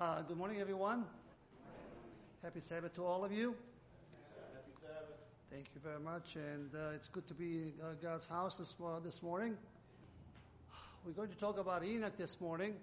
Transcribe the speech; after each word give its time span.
Uh, 0.00 0.22
good 0.22 0.38
morning, 0.38 0.58
everyone. 0.62 1.04
Happy 2.42 2.58
Sabbath 2.58 2.94
to 2.94 3.04
all 3.04 3.22
of 3.22 3.36
you. 3.36 3.54
Thank 5.52 5.66
you 5.74 5.80
very 5.84 6.00
much, 6.00 6.36
and 6.36 6.74
uh, 6.74 6.94
it's 6.94 7.06
good 7.06 7.26
to 7.28 7.34
be 7.34 7.44
in 7.44 7.72
uh, 7.82 7.92
God's 8.00 8.26
house 8.26 8.56
this, 8.56 8.74
this 9.04 9.22
morning. 9.22 9.58
We're 11.04 11.12
going 11.12 11.28
to 11.28 11.36
talk 11.36 11.58
about 11.58 11.84
Enoch 11.84 12.16
this 12.16 12.40
morning, 12.40 12.76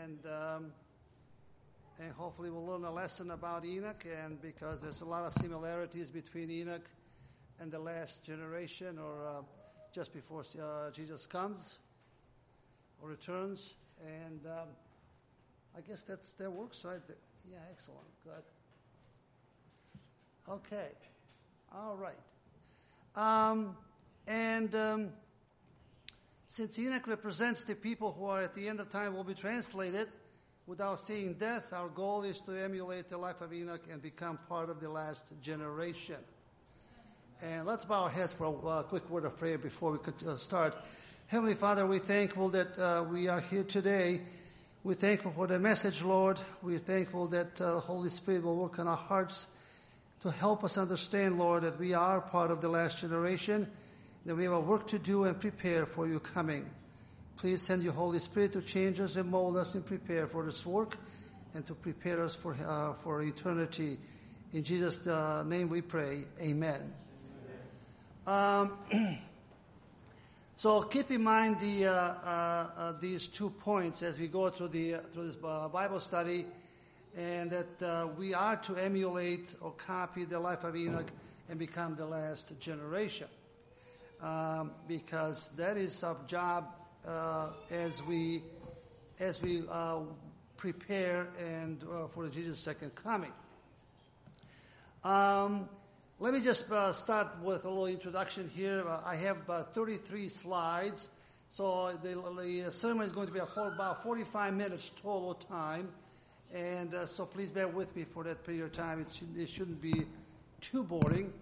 and 0.00 0.18
um, 0.24 0.72
and 2.00 2.10
hopefully 2.12 2.48
we'll 2.48 2.64
learn 2.64 2.84
a 2.84 2.90
lesson 2.90 3.32
about 3.32 3.66
Enoch, 3.66 4.06
and 4.24 4.40
because 4.40 4.80
there's 4.80 5.02
a 5.02 5.04
lot 5.04 5.26
of 5.26 5.34
similarities 5.34 6.10
between 6.10 6.50
Enoch 6.50 6.88
and 7.60 7.70
the 7.70 7.78
last 7.78 8.24
generation, 8.24 8.98
or 8.98 9.26
uh, 9.26 9.42
just 9.94 10.10
before 10.14 10.44
uh, 10.58 10.90
Jesus 10.90 11.26
comes 11.26 11.80
or 13.02 13.10
returns, 13.10 13.74
and. 14.06 14.46
Um, 14.46 14.68
I 15.76 15.80
guess 15.80 16.02
that's 16.02 16.32
that 16.34 16.50
works, 16.50 16.84
right? 16.84 17.00
Yeah, 17.50 17.58
excellent. 17.70 18.06
Good. 18.24 18.42
Okay. 20.48 20.88
All 21.72 21.96
right. 21.96 22.18
Um, 23.14 23.76
and 24.26 24.74
um, 24.74 25.10
since 26.48 26.78
Enoch 26.78 27.06
represents 27.06 27.64
the 27.64 27.74
people 27.74 28.12
who 28.12 28.26
are 28.26 28.42
at 28.42 28.54
the 28.54 28.68
end 28.68 28.80
of 28.80 28.88
time 28.90 29.14
will 29.14 29.24
be 29.24 29.34
translated 29.34 30.08
without 30.66 31.00
seeing 31.00 31.34
death, 31.34 31.72
our 31.72 31.88
goal 31.88 32.22
is 32.22 32.40
to 32.40 32.52
emulate 32.52 33.08
the 33.08 33.16
life 33.16 33.40
of 33.40 33.52
Enoch 33.52 33.82
and 33.90 34.02
become 34.02 34.38
part 34.48 34.70
of 34.70 34.80
the 34.80 34.88
last 34.88 35.22
generation. 35.40 36.16
And 37.42 37.66
let's 37.66 37.84
bow 37.84 38.04
our 38.04 38.10
heads 38.10 38.32
for 38.32 38.44
a 38.44 38.50
uh, 38.50 38.82
quick 38.82 39.08
word 39.08 39.24
of 39.24 39.36
prayer 39.36 39.58
before 39.58 39.92
we 39.92 39.98
could 39.98 40.26
uh, 40.26 40.36
start. 40.36 40.74
Heavenly 41.28 41.54
Father, 41.54 41.86
we're 41.86 42.00
thankful 42.00 42.48
that 42.50 42.78
uh, 42.78 43.04
we 43.08 43.28
are 43.28 43.40
here 43.40 43.64
today 43.64 44.20
we're 44.82 44.94
thankful 44.94 45.32
for 45.32 45.46
the 45.46 45.58
message, 45.58 46.02
Lord. 46.02 46.40
We're 46.62 46.78
thankful 46.78 47.26
that 47.28 47.60
uh, 47.60 47.74
the 47.74 47.80
Holy 47.80 48.08
Spirit 48.08 48.44
will 48.44 48.56
work 48.56 48.78
in 48.78 48.88
our 48.88 48.96
hearts 48.96 49.46
to 50.22 50.30
help 50.30 50.64
us 50.64 50.78
understand, 50.78 51.38
Lord, 51.38 51.64
that 51.64 51.78
we 51.78 51.92
are 51.92 52.22
part 52.22 52.50
of 52.50 52.62
the 52.62 52.70
last 52.70 52.98
generation, 53.02 53.70
that 54.24 54.34
we 54.34 54.44
have 54.44 54.54
a 54.54 54.60
work 54.60 54.88
to 54.88 54.98
do 54.98 55.24
and 55.24 55.38
prepare 55.38 55.84
for 55.84 56.08
your 56.08 56.20
coming. 56.20 56.64
Please 57.36 57.60
send 57.60 57.82
your 57.82 57.92
Holy 57.92 58.20
Spirit 58.20 58.54
to 58.54 58.62
change 58.62 59.00
us 59.00 59.16
and 59.16 59.30
mold 59.30 59.58
us 59.58 59.74
and 59.74 59.84
prepare 59.84 60.26
for 60.26 60.46
this 60.46 60.64
work 60.64 60.96
and 61.52 61.66
to 61.66 61.74
prepare 61.74 62.24
us 62.24 62.34
for, 62.34 62.54
uh, 62.66 62.94
for 62.94 63.22
eternity. 63.22 63.98
In 64.54 64.64
Jesus' 64.64 65.06
uh, 65.06 65.42
name 65.46 65.68
we 65.68 65.82
pray. 65.82 66.24
Amen. 66.40 66.92
Amen. 68.26 68.72
Um, 68.90 69.18
So 70.60 70.82
keep 70.82 71.10
in 71.10 71.22
mind 71.22 71.58
the, 71.58 71.86
uh, 71.86 71.90
uh, 71.90 72.70
uh, 72.76 72.92
these 73.00 73.28
two 73.28 73.48
points 73.48 74.02
as 74.02 74.18
we 74.18 74.28
go 74.28 74.50
through, 74.50 74.68
the, 74.68 74.96
through 75.10 75.28
this 75.28 75.36
Bible 75.36 76.00
study, 76.00 76.44
and 77.16 77.50
that 77.50 78.12
we 78.18 78.34
are 78.34 78.56
to 78.56 78.76
emulate 78.76 79.54
or 79.62 79.70
copy 79.70 80.26
the 80.26 80.38
life 80.38 80.62
of 80.64 80.76
Enoch 80.76 81.10
and 81.48 81.58
become 81.58 81.96
the 81.96 82.04
last 82.04 82.52
generation. 82.60 83.26
Um, 84.20 84.72
because 84.86 85.48
that 85.56 85.78
is 85.78 86.04
our 86.04 86.18
job 86.26 86.68
as 87.70 88.02
we 88.02 88.42
as 89.18 89.40
we 89.40 89.62
prepare 90.58 91.28
and 91.38 91.82
for 92.10 92.28
Jesus' 92.28 92.60
second 92.60 92.94
coming. 92.96 93.32
Um, 95.04 95.70
let 96.22 96.34
me 96.34 96.40
just 96.42 96.70
uh, 96.70 96.92
start 96.92 97.28
with 97.42 97.64
a 97.64 97.68
little 97.70 97.86
introduction 97.86 98.50
here. 98.54 98.86
Uh, 98.86 99.00
I 99.06 99.16
have 99.16 99.38
uh, 99.48 99.62
33 99.62 100.28
slides, 100.28 101.08
so 101.48 101.92
the, 102.02 102.10
the, 102.36 102.70
sermon 102.70 103.06
is 103.06 103.10
going 103.10 103.26
to 103.26 103.32
be 103.32 103.38
about 103.38 104.02
45 104.02 104.52
minutes 104.52 104.92
total 105.00 105.32
time, 105.32 105.88
and 106.52 106.94
uh, 106.94 107.06
so 107.06 107.24
please 107.24 107.50
bear 107.50 107.68
with 107.68 107.96
me 107.96 108.04
for 108.04 108.22
that 108.24 108.44
period 108.44 108.64
of 108.64 108.72
time. 108.72 109.00
It, 109.00 109.06
should, 109.14 109.34
it 109.34 109.48
shouldn't 109.48 109.80
be 109.80 110.04
too 110.60 110.84
boring. 110.84 111.32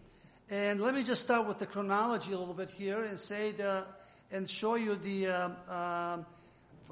And 0.48 0.80
let 0.80 0.94
me 0.94 1.02
just 1.02 1.22
start 1.22 1.48
with 1.48 1.58
the 1.58 1.66
chronology 1.66 2.30
a 2.30 2.38
little 2.38 2.54
bit 2.54 2.70
here 2.70 3.02
and 3.02 3.18
say 3.18 3.50
the, 3.50 3.84
and 4.30 4.48
show 4.48 4.76
you 4.76 4.94
the 4.94 5.26
um, 5.26 5.56
um 5.68 6.26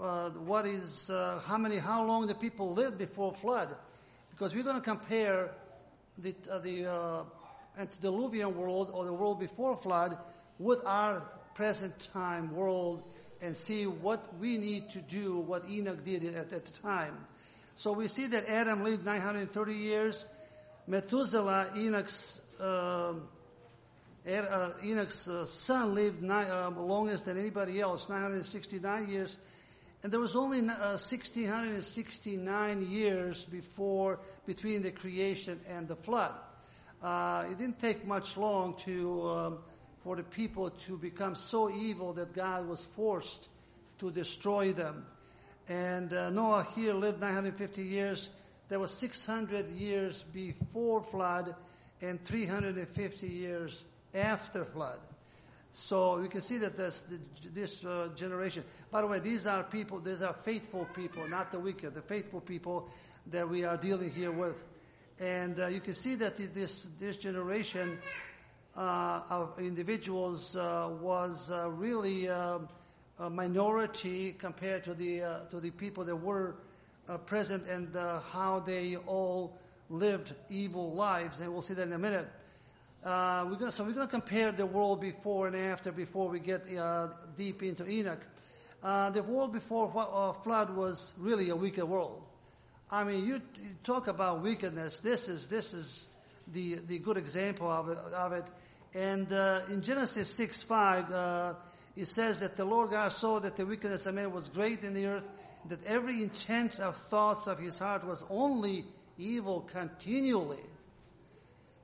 uh, 0.03 0.31
what 0.31 0.67
is 0.67 1.09
uh, 1.09 1.41
how 1.47 1.57
many 1.57 1.77
how 1.77 2.05
long 2.05 2.27
the 2.27 2.35
people 2.35 2.75
lived 2.75 2.99
before 2.99 3.33
flood, 3.33 3.77
because 4.31 4.53
we're 4.53 4.65
going 4.65 4.75
to 4.75 4.83
compare 4.83 5.53
the 6.19 6.35
the 6.63 7.25
antediluvian 7.79 8.57
world 8.57 8.91
or 8.93 9.05
the 9.05 9.13
world 9.13 9.39
before 9.39 9.77
flood 9.77 10.19
with 10.59 10.85
our 10.87 11.23
present 11.55 12.09
time 12.13 12.53
world 12.55 13.03
and 13.43 13.55
see 13.57 13.87
what 13.87 14.39
we 14.39 14.59
need 14.59 14.91
to 14.91 15.01
do, 15.01 15.39
what 15.39 15.69
Enoch 15.69 16.05
did 16.05 16.25
at 16.35 16.51
that 16.51 16.73
time. 16.83 17.17
So 17.77 17.93
we 17.93 18.09
see 18.09 18.27
that 18.29 18.49
Adam 18.49 18.85
lived 18.85 19.05
930 19.05 19.75
years. 19.75 20.25
Methuselah, 20.87 21.73
Enoch's, 21.77 22.41
uh, 22.59 23.13
uh, 24.27 24.71
Enoch's 24.83 25.29
uh, 25.29 25.45
son 25.45 25.95
lived 25.95 26.23
nine, 26.23 26.49
uh, 26.49 26.71
longest 26.71 27.27
than 27.27 27.39
anybody 27.39 27.81
else, 27.81 28.09
969 28.09 29.09
years. 29.09 29.37
And 30.03 30.13
there 30.13 30.21
was 30.21 30.37
only 30.37 30.63
1669 30.63 32.77
uh, 32.77 32.81
years 32.81 33.45
before, 33.45 34.21
between 34.47 34.83
the 34.83 34.93
creation 34.93 35.61
and 35.69 35.89
the 35.89 35.97
flood 35.97 36.33
uh, 37.03 37.45
it 37.51 37.59
didn't 37.59 37.79
take 37.81 38.07
much 38.07 38.37
long 38.37 38.75
to 38.84 39.29
um, 39.29 39.59
for 40.03 40.17
the 40.17 40.23
people 40.23 40.71
to 40.71 40.97
become 40.97 41.34
so 41.34 41.71
evil 41.71 42.12
that 42.12 42.33
God 42.33 42.69
was 42.69 42.84
forced 42.84 43.49
to 43.99 44.11
destroy 44.11 44.73
them. 44.73 45.05
And 45.69 46.12
uh, 46.12 46.31
Noah 46.31 46.67
here 46.77 46.95
lived 46.95 47.21
950 47.21 47.83
years. 47.83 48.29
There 48.69 48.79
was 48.79 48.93
600 48.93 49.71
years 49.71 50.23
before 50.33 51.03
flood 51.03 51.55
and 52.01 52.25
350 52.25 53.27
years 53.27 53.84
after 54.15 54.65
flood. 54.65 55.01
So 55.73 56.21
we 56.21 56.28
can 56.28 56.41
see 56.41 56.59
that 56.59 56.77
this, 56.77 57.03
this 57.53 57.84
uh, 57.84 58.09
generation, 58.17 58.65
by 58.91 59.03
the 59.03 59.07
way, 59.07 59.19
these 59.19 59.47
are 59.47 59.63
people, 59.63 59.99
these 59.99 60.23
are 60.23 60.33
faithful 60.33 60.87
people, 60.95 61.28
not 61.28 61.53
the 61.53 61.59
wicked, 61.59 61.95
the 61.95 62.01
faithful 62.01 62.41
people 62.41 62.89
that 63.27 63.49
we 63.49 63.65
are 63.65 63.77
dealing 63.77 64.11
here 64.11 64.33
with. 64.33 64.65
And 65.19 65.59
uh, 65.59 65.69
you 65.69 65.81
can 65.81 65.94
see 65.94 66.15
that 66.16 66.37
this, 66.54 66.87
this 67.00 67.16
generation 67.16 67.99
uh, 68.77 69.22
of 69.31 69.59
individuals 69.59 70.54
uh, 70.54 70.91
was 71.00 71.50
uh, 71.50 71.71
really 71.71 72.28
um, 72.28 72.69
a 73.19 73.31
minority 73.31 74.34
compared 74.38 74.84
to 74.84 74.93
the, 74.93 75.22
uh, 75.22 75.41
to 75.49 75.59
the 75.59 75.71
people 75.71 76.04
that 76.04 76.16
were 76.16 76.56
uh, 77.09 77.16
present 77.16 77.66
and 77.66 77.97
how 78.31 78.62
they 78.66 78.97
all 79.06 79.56
lived 79.88 80.34
evil 80.50 80.93
lives. 80.93 81.41
And 81.41 81.50
we'll 81.50 81.62
see 81.62 81.72
that 81.75 81.87
in 81.87 81.94
a 81.94 81.98
minute. 81.98 82.28
we're 83.03 83.56
gonna, 83.59 83.72
so 83.72 83.84
we're 83.84 83.93
going 83.93 84.09
to 84.09 84.10
compare 84.10 84.53
the 84.53 84.66
world 84.66 85.00
before 85.00 85.47
and 85.47 85.56
after 85.56 85.93
before 85.93 86.28
we 86.28 86.41
get 86.41 86.66
deep 87.38 87.62
into 87.62 87.88
Enoch. 87.88 88.21
the 88.83 89.25
world 89.27 89.54
before 89.54 90.34
flood 90.43 90.77
was 90.77 91.15
really 91.16 91.48
a 91.48 91.56
wicked 91.56 91.87
world. 91.87 92.26
I 92.91 93.05
mean, 93.05 93.27
you, 93.27 93.43
talk 93.83 94.07
about 94.07 94.43
wickedness. 94.43 95.01
This 95.01 95.29
is 95.29 95.49
this 95.49 95.75
is 95.75 96.07
the 96.53 96.77
the 96.87 96.99
good 96.99 97.17
example 97.17 97.69
of 97.69 97.89
it. 97.89 97.99
Of 97.99 98.33
it. 98.33 98.45
And 98.95 99.33
uh, 99.33 99.63
in 99.69 99.83
Genesis 99.83 100.29
six 100.29 100.63
five, 100.63 101.11
uh, 101.11 101.55
it 101.97 102.07
says 102.07 102.41
that 102.41 102.57
the 102.57 102.65
Lord 102.65 102.91
God 102.91 103.13
saw 103.13 103.41
that 103.41 103.57
the 103.57 103.67
wickedness 103.67 104.07
of 104.07 104.15
man 104.15 104.33
was 104.33 104.49
great 104.49 104.85
in 104.85 104.95
the 104.95 105.07
earth, 105.07 105.25
that 105.69 105.85
every 105.85 106.23
intent 106.23 106.79
of 106.79 106.97
thoughts 106.97 107.49
of 107.49 107.59
his 107.59 107.79
heart 107.79 108.07
was 108.07 108.25
only 108.31 108.85
evil 109.19 109.63
continually. 109.63 110.63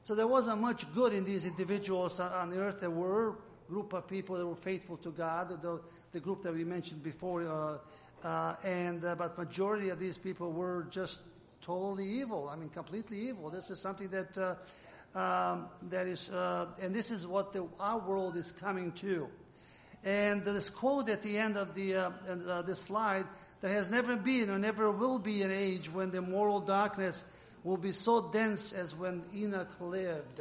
So 0.04 0.14
there 0.14 0.26
wasn't 0.26 0.60
much 0.60 0.92
good 0.94 1.12
in 1.12 1.24
these 1.24 1.46
individuals 1.46 2.20
on 2.20 2.50
the 2.50 2.58
earth. 2.58 2.80
There 2.80 2.90
were 2.90 3.36
group 3.68 3.92
of 3.92 4.06
people 4.06 4.36
that 4.36 4.46
were 4.46 4.56
faithful 4.56 4.98
to 4.98 5.10
God, 5.10 5.62
the, 5.62 5.80
the 6.12 6.20
group 6.20 6.42
that 6.42 6.52
we 6.54 6.64
mentioned 6.64 7.02
before. 7.02 7.42
Uh, 7.42 7.78
uh, 8.24 8.54
and 8.64 9.04
uh, 9.04 9.14
but 9.14 9.36
majority 9.36 9.88
of 9.88 9.98
these 9.98 10.16
people 10.16 10.52
were 10.52 10.86
just 10.90 11.18
totally 11.62 12.06
evil. 12.06 12.48
I 12.48 12.56
mean, 12.56 12.68
completely 12.68 13.28
evil. 13.28 13.50
This 13.50 13.70
is 13.70 13.80
something 13.80 14.08
that 14.08 14.38
uh, 14.38 14.54
um, 15.18 15.66
that 15.90 16.06
is, 16.06 16.28
uh, 16.30 16.66
and 16.80 16.94
this 16.94 17.10
is 17.10 17.26
what 17.26 17.52
the, 17.52 17.66
our 17.78 18.00
world 18.00 18.36
is 18.36 18.52
coming 18.52 18.92
to. 18.92 19.28
And 20.04 20.44
this 20.44 20.70
quote 20.70 21.08
at 21.08 21.22
the 21.22 21.38
end 21.38 21.56
of 21.56 21.74
the 21.74 21.94
uh, 21.94 22.10
uh, 22.28 22.62
this 22.62 22.80
slide: 22.80 23.26
"There 23.60 23.70
has 23.70 23.90
never 23.90 24.16
been 24.16 24.50
or 24.50 24.58
never 24.58 24.90
will 24.90 25.18
be 25.18 25.42
an 25.42 25.50
age 25.50 25.92
when 25.92 26.10
the 26.10 26.22
moral 26.22 26.60
darkness 26.60 27.24
will 27.64 27.76
be 27.76 27.92
so 27.92 28.30
dense 28.32 28.72
as 28.72 28.94
when 28.94 29.22
Enoch 29.34 29.70
lived." 29.80 30.40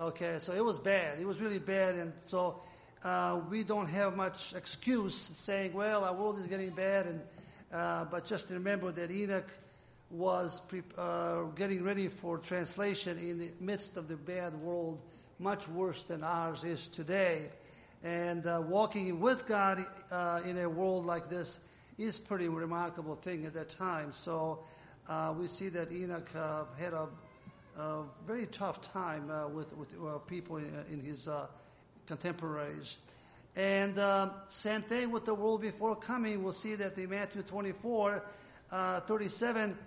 Okay, 0.00 0.38
so 0.40 0.52
it 0.52 0.64
was 0.64 0.78
bad. 0.78 1.20
It 1.20 1.26
was 1.26 1.40
really 1.40 1.60
bad, 1.60 1.94
and 1.94 2.12
so 2.26 2.60
uh, 3.04 3.38
we 3.50 3.62
don't 3.62 3.88
have 3.88 4.16
much 4.16 4.54
excuse 4.54 5.14
saying, 5.14 5.74
well, 5.74 6.04
our 6.04 6.14
world 6.14 6.38
is 6.38 6.46
getting 6.46 6.70
bad, 6.70 7.06
and, 7.06 7.20
uh, 7.70 8.06
but 8.06 8.24
just 8.24 8.48
remember 8.48 8.90
that 8.92 9.10
Enoch 9.10 9.48
was 10.10 10.60
pre- 10.68 10.82
uh, 10.96 11.42
getting 11.54 11.84
ready 11.84 12.08
for 12.08 12.38
translation 12.38 13.18
in 13.18 13.38
the 13.38 13.50
midst 13.60 13.98
of 13.98 14.08
the 14.08 14.16
bad 14.16 14.54
world, 14.54 15.02
much 15.38 15.68
worse 15.68 16.02
than 16.04 16.24
ours 16.24 16.64
is 16.64 16.88
today. 16.88 17.50
And 18.02 18.46
uh, 18.46 18.62
walking 18.66 19.20
with 19.20 19.46
God 19.46 19.84
uh, 20.10 20.40
in 20.46 20.58
a 20.58 20.68
world 20.68 21.04
like 21.04 21.28
this 21.28 21.58
is 21.98 22.16
pretty 22.16 22.48
remarkable 22.48 23.16
thing 23.16 23.44
at 23.44 23.52
that 23.52 23.68
time. 23.68 24.12
So 24.14 24.64
uh, 25.08 25.34
we 25.38 25.48
see 25.48 25.68
that 25.68 25.92
Enoch 25.92 26.28
had 26.78 26.94
a, 26.94 27.08
a, 27.78 28.02
very 28.26 28.46
tough 28.46 28.80
time 28.92 29.28
with, 29.54 29.74
with 29.76 29.94
people 30.26 30.56
in, 30.56 30.72
in 30.90 31.00
his 31.00 31.28
contemporaries. 32.06 32.98
And 33.56 33.98
um, 33.98 34.32
same 34.48 34.82
thing 34.82 35.10
with 35.10 35.24
the 35.24 35.34
world 35.34 35.62
before 35.62 35.94
coming. 35.94 36.42
We'll 36.42 36.52
see 36.52 36.74
that 36.74 36.98
in 36.98 37.10
Matthew 37.10 37.42
24, 37.42 38.24
uh, 38.72 39.00
37, 39.00 39.78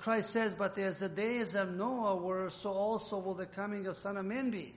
Christ 0.00 0.30
says, 0.30 0.54
But 0.54 0.78
as 0.78 0.98
the 0.98 1.08
days 1.08 1.56
of 1.56 1.74
Noah 1.74 2.16
were, 2.16 2.50
so 2.50 2.70
also 2.70 3.18
will 3.18 3.34
the 3.34 3.46
coming 3.46 3.86
of 3.86 3.96
Son 3.96 4.16
of 4.16 4.24
Man 4.24 4.50
be. 4.50 4.74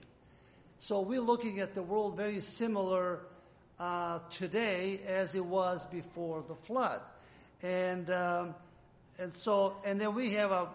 So 0.78 1.00
we're 1.00 1.20
looking 1.20 1.60
at 1.60 1.74
the 1.74 1.82
world 1.82 2.16
very 2.16 2.40
similar 2.40 3.20
uh, 3.78 4.18
today 4.30 5.00
as 5.06 5.34
it 5.34 5.44
was 5.44 5.86
before 5.86 6.44
the 6.46 6.54
flood, 6.54 7.00
and 7.62 8.10
um, 8.10 8.54
and 9.18 9.34
so 9.36 9.76
and 9.84 10.00
then 10.00 10.14
we 10.14 10.32
have 10.32 10.50
a, 10.50 10.68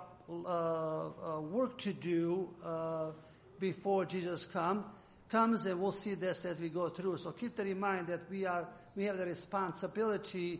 uh, 0.45 1.09
a 1.25 1.41
work 1.41 1.77
to 1.79 1.93
do 1.93 2.49
uh, 2.63 3.11
before 3.59 4.05
Jesus 4.05 4.45
come 4.45 4.85
comes, 5.31 5.65
and 5.65 5.79
we'll 5.79 5.93
see 5.93 6.13
this 6.13 6.43
as 6.45 6.59
we 6.59 6.69
go 6.69 6.89
through. 6.89 7.17
So 7.17 7.31
keep 7.31 7.55
that 7.55 7.65
in 7.65 7.79
mind 7.79 8.07
that 8.07 8.29
we 8.29 8.45
are 8.45 8.67
we 8.95 9.05
have 9.05 9.17
the 9.17 9.25
responsibility 9.25 10.59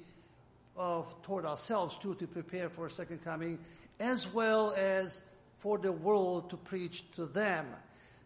of 0.77 1.21
toward 1.21 1.45
ourselves 1.45 1.97
too 1.97 2.15
to 2.15 2.25
prepare 2.25 2.69
for 2.69 2.87
a 2.87 2.91
second 2.91 3.23
coming, 3.23 3.59
as 3.99 4.33
well 4.33 4.73
as 4.77 5.21
for 5.57 5.77
the 5.77 5.91
world 5.91 6.49
to 6.49 6.57
preach 6.57 7.03
to 7.11 7.25
them. 7.25 7.67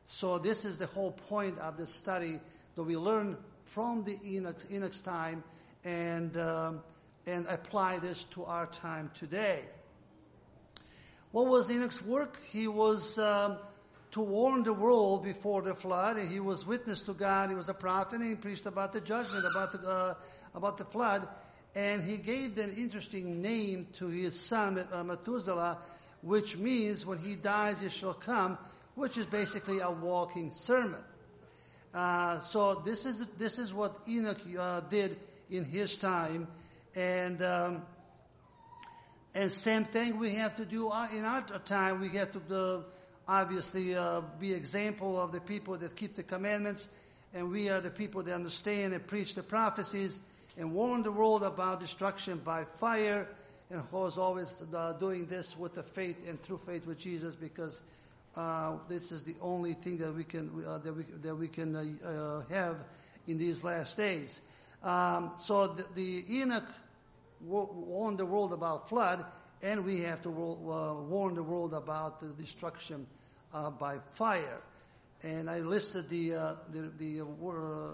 So 0.06 0.38
this 0.38 0.64
is 0.64 0.78
the 0.78 0.86
whole 0.86 1.12
point 1.12 1.58
of 1.58 1.78
the 1.78 1.88
study 1.88 2.40
that 2.76 2.84
we 2.84 2.96
learn 2.96 3.36
from 3.64 4.04
the 4.04 4.20
Enoch, 4.24 4.64
Enoch's 4.72 5.02
time 5.02 5.44
and, 5.84 6.38
um, 6.38 6.82
and 7.26 7.48
apply 7.48 7.98
this 7.98 8.26
to 8.26 8.46
our 8.46 8.68
time 8.68 9.10
today. 9.16 9.62
What 11.32 11.48
was 11.48 11.72
Enoch's 11.72 12.02
work? 12.04 12.40
He 12.52 12.68
was 12.68 13.18
um, 13.18 13.58
to 14.16 14.22
warn 14.22 14.64
the 14.64 14.74
world 14.74 15.24
before 15.24 15.62
the 15.62 15.76
flood. 15.76 16.18
And 16.18 16.28
he 16.28 16.40
was 16.40 16.66
witness 16.66 17.02
to 17.04 17.14
God. 17.14 17.50
He 17.50 17.56
was 17.56 17.70
a 17.70 17.74
prophet. 17.74 18.22
And 18.22 18.30
he 18.30 18.36
preached 18.36 18.66
about 18.66 18.92
the 18.92 19.02
judgment, 19.02 19.46
about 19.50 19.72
the, 19.72 19.88
uh, 19.88 20.14
about 20.54 20.78
the 20.78 20.86
flood. 20.86 21.28
And 21.76 22.02
he 22.02 22.18
gave 22.18 22.58
an 22.58 22.74
interesting 22.76 23.42
name 23.42 23.88
to 24.00 24.08
his 24.08 24.40
son, 24.40 24.86
uh, 24.92 25.04
Methuselah, 25.04 25.78
which 26.22 26.58
means 26.58 27.06
when 27.06 27.20
he 27.20 27.36
dies, 27.36 27.82
it 27.82 27.92
shall 27.92 28.14
come 28.14 28.58
which 28.96 29.18
is 29.18 29.26
basically 29.26 29.80
a 29.80 29.92
walking 29.92 30.50
sermon. 30.52 31.02
Uh, 31.94 32.40
so 32.40 32.76
this 32.86 33.06
is 33.06 33.26
this 33.38 33.60
is 33.60 33.74
what 33.74 34.00
Enoch 34.08 34.40
uh, 34.58 34.82
did 34.82 35.18
in 35.50 35.64
his 35.64 35.96
time, 35.96 36.48
and 36.96 37.42
um, 37.42 37.82
and 39.34 39.52
same 39.52 39.84
thing 39.84 40.18
we 40.18 40.36
have 40.36 40.56
to 40.56 40.66
do 40.66 40.90
uh, 40.90 41.08
in 41.14 41.24
our 41.24 41.42
time. 41.60 42.02
We 42.02 42.10
have 42.18 42.32
to 42.32 42.56
uh, 42.56 42.82
obviously 43.28 43.96
uh, 43.96 44.22
be 44.40 44.54
example 44.54 45.20
of 45.20 45.32
the 45.32 45.42
people 45.42 45.78
that 45.78 45.96
keep 45.96 46.16
the 46.16 46.24
commandments, 46.24 46.88
and 47.34 47.52
we 47.52 47.70
are 47.70 47.82
the 47.82 47.90
people 47.90 48.24
that 48.24 48.34
understand 48.34 48.94
and 48.94 49.06
preach 49.06 49.36
the 49.36 49.44
prophecies 49.44 50.22
and 50.58 50.74
warn 50.74 51.04
the 51.04 51.12
world 51.12 51.44
about 51.44 51.80
destruction 51.80 52.38
by 52.40 52.64
fire. 52.80 53.28
And 53.70 53.82
who's 53.92 54.18
always 54.18 54.56
uh, 54.74 54.94
doing 54.94 55.26
this 55.26 55.58
with 55.58 55.74
the 55.74 55.84
faith 55.84 56.18
and 56.28 56.42
true 56.44 56.60
faith 56.66 56.86
with 56.86 57.00
Jesus 57.00 57.34
because 57.34 57.82
uh, 58.36 58.78
this 58.88 59.12
is 59.12 59.24
the 59.24 59.36
only 59.42 59.74
thing 59.74 59.98
that 59.98 60.14
we 60.14 60.24
can 60.24 60.52
uh, 60.68 60.78
that 60.80 60.94
we 60.94 61.04
that 61.24 61.36
we 61.36 61.48
can 61.48 61.76
uh, 61.76 62.08
uh 62.08 62.54
have 62.54 62.78
in 63.28 63.38
these 63.38 63.64
last 63.64 63.98
days. 63.98 64.42
Um, 64.84 65.32
so 65.44 65.68
the, 65.68 65.86
the 65.96 66.26
Enoch 66.30 66.66
warned 67.42 68.20
the 68.20 68.26
world 68.26 68.54
about 68.54 68.88
flood, 68.88 69.26
and 69.66 69.84
we 69.84 70.02
have 70.02 70.22
to 70.22 70.30
uh, 70.30 70.94
warn 71.02 71.34
the 71.34 71.42
world 71.42 71.74
about 71.74 72.20
the 72.20 72.28
destruction 72.28 73.08
uh, 73.52 73.72
by 73.72 73.98
fire. 74.12 74.62
And 75.24 75.50
I 75.50 75.60
listed 75.60 76.08
the 76.08 76.56
the 76.72 76.92
the, 77.00 77.24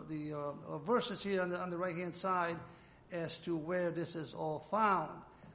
the 0.09 0.53
verses 0.85 1.23
here 1.23 1.41
on 1.41 1.49
the, 1.49 1.57
on 1.57 1.69
the 1.69 1.77
right 1.77 1.95
hand 1.95 2.13
side 2.13 2.57
as 3.13 3.37
to 3.39 3.55
where 3.55 3.89
this 3.89 4.15
is 4.15 4.33
all 4.33 4.67
found. 4.69 5.11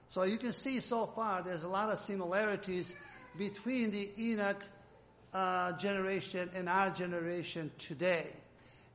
So 0.09 0.23
you 0.23 0.39
can 0.39 0.53
see 0.53 0.81
so 0.81 1.05
far 1.07 1.43
there's 1.43 1.65
a 1.65 1.69
lot 1.69 1.91
of 1.91 1.99
similarities 1.99 2.97
between 3.37 3.91
the 3.91 4.09
Enoch 4.19 4.63
uh, 5.35 5.73
generation 5.73 6.49
and 6.55 6.67
our 6.67 6.89
generation 6.91 7.71
today. 7.77 8.29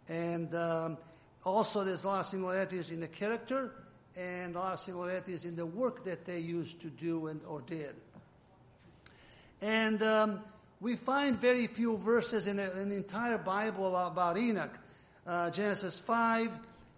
And 0.07 0.55
um, 0.55 0.97
also, 1.43 1.83
there's 1.83 2.03
a 2.03 2.07
lot 2.07 2.21
of 2.21 2.25
similarities 2.25 2.89
in 2.89 2.99
the 2.99 3.07
character 3.07 3.71
and 4.17 4.55
a 4.55 4.59
lot 4.59 4.73
of 4.73 4.79
similarities 4.79 5.45
in 5.45 5.55
the 5.55 5.65
work 5.65 6.03
that 6.05 6.25
they 6.25 6.39
used 6.39 6.81
to 6.81 6.87
do 6.87 7.27
and 7.27 7.41
or 7.45 7.61
did. 7.61 7.95
And 9.61 10.01
um, 10.01 10.41
we 10.79 10.95
find 10.95 11.35
very 11.37 11.67
few 11.67 11.97
verses 11.97 12.47
in 12.47 12.57
the, 12.57 12.81
in 12.81 12.89
the 12.89 12.95
entire 12.95 13.37
Bible 13.37 13.87
about, 13.87 14.13
about 14.13 14.37
Enoch. 14.37 14.77
Uh, 15.25 15.51
Genesis 15.51 15.99
5, 15.99 16.49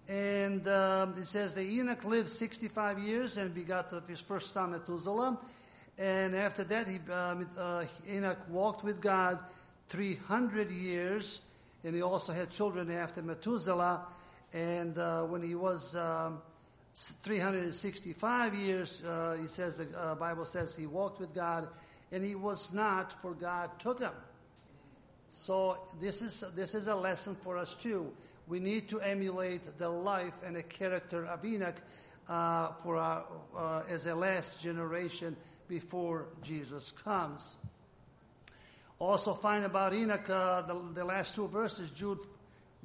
and 0.07 0.65
um, 0.69 1.13
it 1.17 1.27
says 1.27 1.53
that 1.53 1.63
Enoch 1.63 2.05
lived 2.05 2.31
65 2.31 2.99
years 2.99 3.37
and 3.37 3.53
begot 3.53 3.93
his 4.07 4.21
first 4.21 4.53
son 4.53 4.71
Methuselah. 4.71 5.37
And 5.97 6.33
after 6.33 6.63
that, 6.63 6.87
he, 6.87 6.99
um, 7.11 7.47
uh, 7.57 7.85
Enoch 8.09 8.39
walked 8.49 8.83
with 8.83 9.01
God 9.01 9.39
300 9.89 10.71
years, 10.71 11.41
and 11.83 11.93
he 11.93 12.01
also 12.01 12.31
had 12.31 12.49
children 12.49 12.89
after 12.89 13.21
Methuselah. 13.21 14.05
And 14.53 14.97
uh, 14.97 15.23
when 15.23 15.43
he 15.43 15.55
was 15.55 15.95
um, 15.95 16.41
365 16.95 18.55
years, 18.55 19.01
uh, 19.03 19.37
he 19.41 19.47
says 19.47 19.75
the 19.75 19.87
uh, 19.97 20.15
Bible 20.15 20.45
says 20.45 20.75
he 20.75 20.85
walked 20.85 21.19
with 21.19 21.33
God, 21.33 21.67
and 22.11 22.23
he 22.23 22.35
was 22.35 22.71
not, 22.71 23.19
for 23.21 23.33
God 23.33 23.71
took 23.79 23.99
him. 23.99 24.11
So 25.31 25.77
this 25.99 26.21
is 26.21 26.43
this 26.55 26.75
is 26.75 26.87
a 26.87 26.95
lesson 26.95 27.35
for 27.35 27.57
us 27.57 27.75
too. 27.75 28.13
We 28.47 28.59
need 28.59 28.89
to 28.89 28.99
emulate 29.01 29.79
the 29.79 29.89
life 29.89 30.37
and 30.45 30.55
the 30.55 30.63
character 30.63 31.25
of 31.25 31.43
Enoch 31.43 31.81
uh, 32.29 32.73
for 32.83 32.97
our, 32.97 33.25
uh, 33.55 33.81
as 33.89 34.05
a 34.05 34.13
last 34.13 34.61
generation 34.61 35.35
before 35.67 36.27
Jesus 36.43 36.93
comes. 37.03 37.55
Also 38.99 39.33
find 39.33 39.65
about 39.65 39.93
Enoch, 39.93 40.29
uh, 40.29 40.61
the, 40.61 40.79
the, 40.93 41.03
last 41.03 41.35
two 41.35 41.47
verses, 41.47 41.89
Jude, 41.91 42.19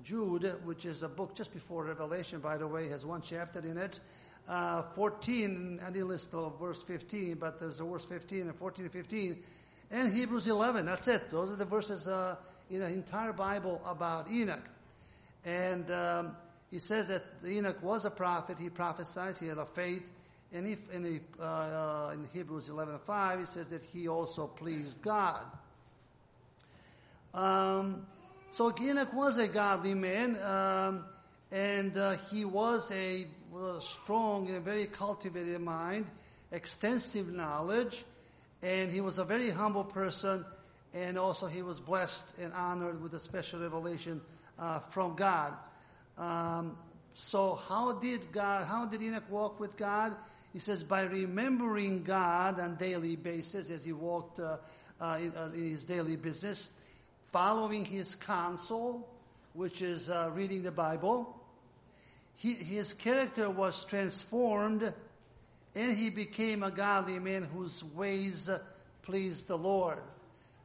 Jude, 0.03 0.55
which 0.65 0.85
is 0.85 1.03
a 1.03 1.09
book 1.09 1.35
just 1.35 1.53
before 1.53 1.85
Revelation, 1.85 2.41
by 2.41 2.57
the 2.57 2.67
way, 2.67 2.89
has 2.89 3.05
one 3.05 3.23
chapter 3.23 3.61
in 3.61 3.77
it. 3.77 4.01
Uh, 4.49 4.83
14, 4.95 5.81
I 5.87 5.91
didn't 5.91 6.09
list 6.09 6.31
the 6.31 6.49
verse 6.51 6.83
15, 6.83 7.35
but 7.35 7.61
there's 7.61 7.81
a 7.81 7.85
verse 7.85 8.05
15 8.05 8.41
and 8.43 8.55
14 8.55 8.85
and 8.85 8.93
15. 8.93 9.43
And 9.91 10.13
Hebrews 10.13 10.47
11, 10.47 10.87
that's 10.87 11.09
it. 11.09 11.31
Those 11.31 11.51
are 11.51 11.57
the 11.57 11.65
verses 11.65 12.09
uh, 12.09 12.37
in 12.71 12.81
the 12.81 12.87
entire 12.87 13.33
Bible 13.33 13.81
about 13.87 14.31
Enoch. 14.31 14.65
And 15.45 15.91
um, 15.91 16.37
he 16.71 16.79
says 16.79 17.09
that 17.09 17.25
Enoch 17.47 17.83
was 17.83 18.05
a 18.05 18.11
prophet. 18.11 18.59
He 18.59 18.69
prophesied. 18.69 19.37
He 19.39 19.47
had 19.47 19.59
a 19.59 19.67
faith. 19.67 20.03
And 20.53 20.67
if 20.67 20.91
in, 20.93 21.03
the, 21.03 21.43
uh, 21.43 22.11
in 22.15 22.27
Hebrews 22.33 22.69
11:5, 22.69 23.43
it 23.43 23.49
says 23.49 23.67
that 23.69 23.83
he 23.85 24.09
also 24.09 24.47
pleased 24.47 25.01
God. 25.03 25.45
Um, 27.35 28.07
so 28.51 28.73
Enoch 28.81 29.13
was 29.13 29.39
a 29.39 29.49
godly 29.49 29.95
man, 29.95 30.37
um, 30.43 31.05
and 31.51 31.97
uh, 31.97 32.17
he 32.31 32.45
was 32.45 32.91
a, 32.91 33.27
a 33.57 33.81
strong 33.81 34.49
and 34.49 34.65
very 34.65 34.87
cultivated 34.87 35.61
mind, 35.61 36.07
extensive 36.53 37.33
knowledge, 37.33 38.05
and 38.63 38.91
he 38.91 39.01
was 39.01 39.19
a 39.19 39.25
very 39.25 39.51
humble 39.51 39.85
person, 39.85 40.45
and 40.93 41.19
also 41.19 41.47
he 41.47 41.63
was 41.63 41.79
blessed 41.79 42.25
and 42.41 42.53
honored 42.53 43.03
with 43.03 43.15
a 43.15 43.21
special 43.21 43.61
revelation 43.61 44.21
uh, 44.59 44.81
from 44.81 45.15
God. 45.15 45.55
Um, 46.17 46.77
so 47.15 47.59
how 47.69 47.93
did 47.93 48.33
God? 48.33 48.67
How 48.67 48.87
did 48.87 49.03
Enoch 49.03 49.31
walk 49.31 49.61
with 49.61 49.77
God? 49.77 50.15
He 50.53 50.59
says, 50.59 50.83
by 50.83 51.03
remembering 51.03 52.03
God 52.05 52.59
on 52.59 52.77
daily 52.77 53.17
basis 53.17 53.71
as 53.71 53.85
he 53.85 53.93
walked 53.93 54.41
uh, 54.41 54.57
uh, 55.01 55.19
in, 55.21 55.33
uh, 55.37 55.51
in, 55.55 55.71
his 55.71 55.85
daily 55.85 56.17
business, 56.17 56.71
following 57.33 57.85
his 57.85 58.15
counsel, 58.15 59.09
which 59.53 59.83
is 59.83 60.09
uh, 60.09 60.31
reading 60.35 60.63
the 60.63 60.73
Bible, 60.73 61.35
he, 62.37 62.55
his 62.55 62.95
character 62.95 63.51
was 63.51 63.85
transformed 63.85 64.93
and 65.75 65.97
he 65.97 66.11
became 66.11 66.63
a 66.63 66.71
godly 66.71 67.19
man 67.19 67.45
whose 67.45 67.85
ways 67.95 68.49
pleased 69.03 69.49
the 69.49 69.59
Lord. 69.59 69.99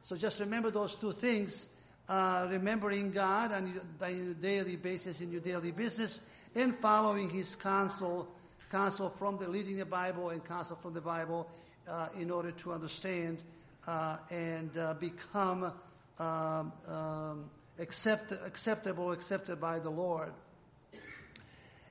So 0.02 0.16
just 0.16 0.40
remember 0.40 0.70
those 0.70 0.96
two 0.96 1.12
things. 1.12 1.66
Uh, 2.06 2.46
remembering 2.50 3.10
God 3.12 3.50
on 3.52 3.72
your 3.72 4.34
daily 4.34 4.76
basis 4.76 5.22
in 5.22 5.32
your 5.32 5.40
daily 5.40 5.70
business 5.70 6.20
and 6.54 6.78
following 6.78 7.30
His 7.30 7.56
counsel 7.56 8.28
counsel 8.70 9.08
from 9.08 9.38
the 9.38 9.48
leading 9.48 9.78
the 9.78 9.86
Bible 9.86 10.28
and 10.28 10.44
counsel 10.44 10.76
from 10.76 10.92
the 10.92 11.00
Bible 11.00 11.48
uh, 11.88 12.08
in 12.18 12.30
order 12.30 12.50
to 12.50 12.72
understand 12.72 13.38
uh, 13.86 14.18
and 14.30 14.76
uh, 14.76 14.94
become 14.94 15.72
um, 16.18 16.72
um, 16.86 17.50
accept, 17.78 18.32
acceptable, 18.32 19.12
accepted 19.12 19.60
by 19.60 19.78
the 19.78 19.90
Lord. 19.90 20.32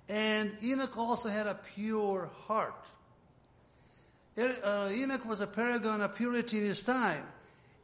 And 0.09 0.55
Enoch 0.61 0.97
also 0.97 1.29
had 1.29 1.47
a 1.47 1.59
pure 1.75 2.29
heart. 2.47 2.85
Uh, 4.37 4.89
Enoch 4.91 5.25
was 5.25 5.41
a 5.41 5.47
paragon 5.47 6.01
of 6.01 6.15
purity 6.15 6.57
in 6.57 6.65
his 6.65 6.83
time. 6.83 7.23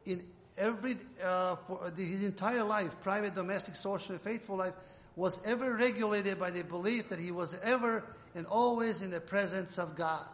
In 0.04 0.22
every, 0.58 0.98
uh, 1.22 1.56
for 1.66 1.92
his 1.96 2.24
entire 2.24 2.64
life, 2.64 3.00
private, 3.00 3.34
domestic, 3.34 3.74
social, 3.74 4.18
faithful 4.18 4.56
life, 4.56 4.74
was 5.16 5.40
ever 5.44 5.76
regulated 5.76 6.38
by 6.38 6.50
the 6.50 6.62
belief 6.62 7.08
that 7.08 7.18
he 7.18 7.30
was 7.30 7.58
ever 7.62 8.04
and 8.34 8.46
always 8.46 9.02
in 9.02 9.10
the 9.10 9.20
presence 9.20 9.78
of 9.78 9.96
God. 9.96 10.24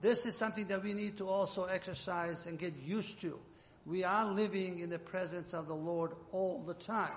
This 0.00 0.24
is 0.26 0.36
something 0.36 0.66
that 0.66 0.82
we 0.82 0.94
need 0.94 1.18
to 1.18 1.28
also 1.28 1.64
exercise 1.64 2.46
and 2.46 2.58
get 2.58 2.74
used 2.76 3.20
to. 3.20 3.38
We 3.86 4.04
are 4.04 4.26
living 4.26 4.78
in 4.78 4.90
the 4.90 4.98
presence 4.98 5.54
of 5.54 5.66
the 5.66 5.74
Lord 5.74 6.12
all 6.32 6.62
the 6.66 6.74
time. 6.74 7.12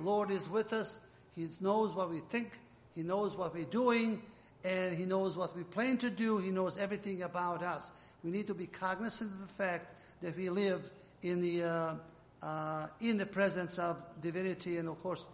Lord 0.00 0.30
is 0.30 0.48
with 0.48 0.72
us. 0.72 1.00
He 1.34 1.48
knows 1.60 1.94
what 1.94 2.10
we 2.10 2.20
think. 2.30 2.52
He 2.94 3.02
knows 3.02 3.36
what 3.36 3.54
we're 3.54 3.64
doing 3.64 4.22
and 4.64 4.96
He 4.96 5.06
knows 5.06 5.36
what 5.36 5.56
we 5.56 5.64
plan 5.64 5.98
to 5.98 6.10
do. 6.10 6.38
He 6.38 6.50
knows 6.50 6.76
everything 6.76 7.22
about 7.22 7.62
us. 7.62 7.90
We 8.22 8.30
need 8.30 8.46
to 8.46 8.54
be 8.54 8.66
cognizant 8.66 9.32
of 9.32 9.40
the 9.40 9.54
fact 9.54 9.94
that 10.22 10.36
we 10.36 10.50
live 10.50 10.90
in 11.22 11.40
the, 11.40 11.64
uh, 11.64 11.94
uh, 12.42 12.86
in 13.00 13.16
the 13.16 13.26
presence 13.26 13.78
of 13.78 13.96
divinity 14.20 14.76
and 14.76 14.88
of 14.88 15.02
course 15.02 15.24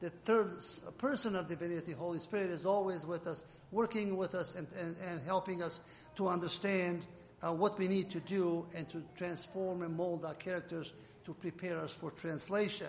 the 0.00 0.10
third 0.10 0.52
person 0.98 1.34
of 1.34 1.48
divinity, 1.48 1.92
Holy 1.92 2.20
Spirit, 2.20 2.50
is 2.50 2.64
always 2.64 3.04
with 3.04 3.26
us, 3.26 3.44
working 3.72 4.16
with 4.16 4.34
us 4.34 4.54
and, 4.54 4.68
and, 4.78 4.96
and 5.04 5.20
helping 5.26 5.60
us 5.60 5.80
to 6.16 6.28
understand 6.28 7.04
uh, 7.42 7.52
what 7.52 7.78
we 7.78 7.88
need 7.88 8.10
to 8.10 8.20
do 8.20 8.66
and 8.74 8.88
to 8.90 9.02
transform 9.16 9.82
and 9.82 9.96
mold 9.96 10.24
our 10.24 10.34
characters 10.34 10.92
to 11.24 11.34
prepare 11.34 11.78
us 11.80 11.92
for 11.92 12.10
translation. 12.10 12.88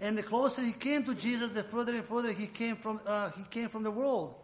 And 0.00 0.16
the 0.16 0.22
closer 0.22 0.62
he 0.62 0.72
came 0.72 1.04
to 1.04 1.14
Jesus, 1.14 1.50
the 1.50 1.62
further 1.62 1.94
and 1.94 2.04
further 2.04 2.32
he 2.32 2.46
came 2.46 2.76
from 2.76 3.00
uh, 3.06 3.30
he 3.36 3.44
came 3.44 3.68
from 3.68 3.82
the 3.82 3.90
world. 3.90 4.34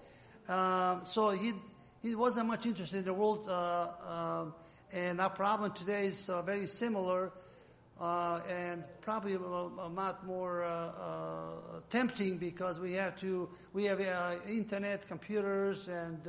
Um, 0.48 1.04
so 1.04 1.30
he 1.30 1.54
he 2.02 2.14
wasn't 2.14 2.46
much 2.46 2.66
interested 2.66 2.98
in 2.98 3.04
the 3.04 3.14
world, 3.14 3.48
uh, 3.48 3.88
um, 4.06 4.54
and 4.92 5.20
our 5.20 5.30
problem 5.30 5.72
today 5.72 6.06
is 6.06 6.28
uh, 6.28 6.42
very 6.42 6.66
similar, 6.66 7.32
uh, 7.98 8.40
and 8.48 8.84
probably 9.00 9.34
a, 9.34 9.38
lot 9.38 10.24
more 10.26 10.62
uh, 10.62 10.68
uh, 10.68 11.80
tempting 11.88 12.36
because 12.36 12.78
we 12.78 12.92
have 12.92 13.16
to 13.16 13.48
we 13.72 13.86
have 13.86 14.00
internet, 14.46 15.08
computers, 15.08 15.88
and 15.88 16.20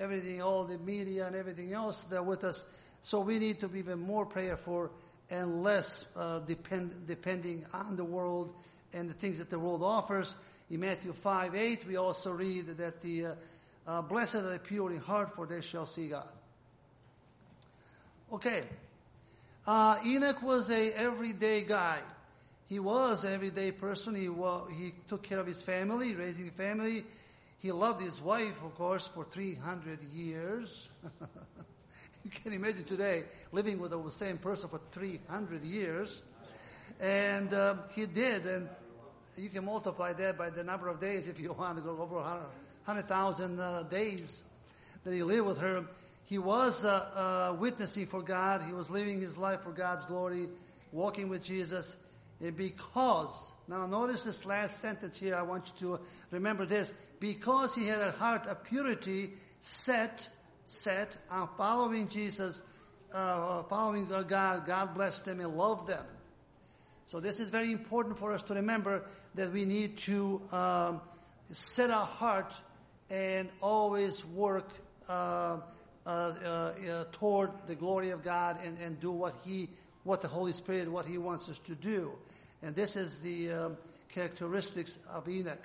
everything, 0.00 0.42
all 0.42 0.64
the 0.64 0.78
media 0.78 1.26
and 1.26 1.36
everything 1.36 1.72
else 1.72 2.02
that 2.04 2.16
are 2.16 2.22
with 2.22 2.44
us. 2.44 2.64
So 3.02 3.20
we 3.20 3.38
need 3.38 3.60
to 3.60 3.68
be 3.68 3.80
even 3.80 4.00
more 4.00 4.26
prayerful 4.26 4.90
and 5.30 5.62
less 5.62 6.04
uh, 6.16 6.40
depend, 6.40 7.06
depending 7.06 7.64
on 7.72 7.96
the 7.96 8.04
world 8.04 8.54
and 8.92 9.08
the 9.08 9.14
things 9.14 9.38
that 9.38 9.50
the 9.50 9.58
world 9.58 9.82
offers. 9.82 10.34
In 10.70 10.80
Matthew 10.80 11.12
5, 11.12 11.54
8, 11.54 11.86
we 11.86 11.96
also 11.96 12.32
read 12.32 12.76
that 12.78 13.00
the 13.02 13.26
uh, 13.26 13.34
uh, 13.86 14.02
blessed 14.02 14.36
are 14.36 14.52
the 14.52 14.58
pure 14.58 14.92
in 14.92 14.98
heart, 14.98 15.34
for 15.34 15.46
they 15.46 15.60
shall 15.60 15.86
see 15.86 16.08
God. 16.08 16.28
Okay. 18.32 18.62
Uh, 19.66 19.98
Enoch 20.04 20.42
was 20.42 20.70
a 20.70 20.92
everyday 20.92 21.62
guy. 21.62 21.98
He 22.68 22.78
was 22.78 23.24
an 23.24 23.32
everyday 23.32 23.72
person. 23.72 24.14
He, 24.14 24.28
he 24.76 24.92
took 25.08 25.22
care 25.22 25.40
of 25.40 25.46
his 25.46 25.60
family, 25.60 26.14
raising 26.14 26.50
family. 26.50 27.04
He 27.60 27.72
loved 27.72 28.02
his 28.02 28.20
wife, 28.20 28.62
of 28.64 28.74
course, 28.74 29.06
for 29.06 29.24
300 29.24 30.02
years. 30.14 30.88
You 32.22 32.30
can 32.30 32.52
imagine 32.52 32.84
today 32.84 33.24
living 33.50 33.78
with 33.78 33.92
the 33.92 34.10
same 34.10 34.36
person 34.36 34.68
for 34.68 34.78
300 34.92 35.64
years. 35.64 36.22
And 37.00 37.52
um, 37.54 37.80
he 37.94 38.04
did, 38.04 38.44
and 38.44 38.68
you 39.38 39.48
can 39.48 39.64
multiply 39.64 40.12
that 40.12 40.36
by 40.36 40.50
the 40.50 40.62
number 40.62 40.88
of 40.88 41.00
days 41.00 41.26
if 41.26 41.40
you 41.40 41.54
want 41.54 41.78
to 41.78 41.82
go 41.82 41.98
over 41.98 42.16
100,000 42.16 43.58
uh, 43.58 43.84
days 43.84 44.44
that 45.04 45.14
he 45.14 45.22
lived 45.22 45.46
with 45.46 45.58
her. 45.58 45.86
He 46.26 46.38
was 46.38 46.84
uh, 46.84 47.52
uh, 47.52 47.56
witnessing 47.58 48.06
for 48.06 48.22
God. 48.22 48.62
He 48.66 48.72
was 48.72 48.90
living 48.90 49.20
his 49.20 49.38
life 49.38 49.62
for 49.62 49.72
God's 49.72 50.04
glory, 50.04 50.48
walking 50.92 51.30
with 51.30 51.42
Jesus. 51.42 51.96
And 52.40 52.56
because, 52.56 53.52
now 53.68 53.86
notice 53.86 54.22
this 54.22 54.46
last 54.46 54.80
sentence 54.80 55.18
here, 55.18 55.36
I 55.36 55.42
want 55.42 55.70
you 55.80 55.88
to 55.88 56.00
remember 56.30 56.64
this. 56.64 56.94
Because 57.18 57.74
he 57.74 57.86
had 57.86 58.00
a 58.00 58.12
heart 58.12 58.46
of 58.46 58.64
purity 58.64 59.32
set 59.60 60.28
set 60.70 61.16
on 61.30 61.48
following 61.56 62.08
Jesus, 62.08 62.62
uh, 63.12 63.64
following 63.64 64.06
God, 64.06 64.66
God 64.66 64.94
blessed 64.94 65.24
them 65.24 65.40
and 65.40 65.56
loved 65.56 65.88
them. 65.88 66.04
So 67.08 67.18
this 67.18 67.40
is 67.40 67.50
very 67.50 67.72
important 67.72 68.18
for 68.18 68.32
us 68.32 68.44
to 68.44 68.54
remember 68.54 69.04
that 69.34 69.52
we 69.52 69.64
need 69.64 69.96
to 69.98 70.40
um, 70.52 71.00
set 71.50 71.90
our 71.90 72.06
heart 72.06 72.54
and 73.10 73.48
always 73.60 74.24
work 74.24 74.70
uh, 75.08 75.58
uh, 76.06 76.08
uh, 76.08 77.04
toward 77.10 77.50
the 77.66 77.74
glory 77.74 78.10
of 78.10 78.22
God 78.22 78.58
and, 78.64 78.78
and 78.78 79.00
do 79.00 79.10
what 79.10 79.34
He, 79.44 79.68
what 80.04 80.22
the 80.22 80.28
Holy 80.28 80.52
Spirit, 80.52 80.90
what 80.90 81.06
He 81.06 81.18
wants 81.18 81.48
us 81.48 81.58
to 81.66 81.74
do. 81.74 82.12
And 82.62 82.74
this 82.74 82.96
is 82.96 83.18
the 83.20 83.52
um, 83.52 83.76
characteristics 84.08 84.98
of 85.12 85.28
Enoch. 85.28 85.62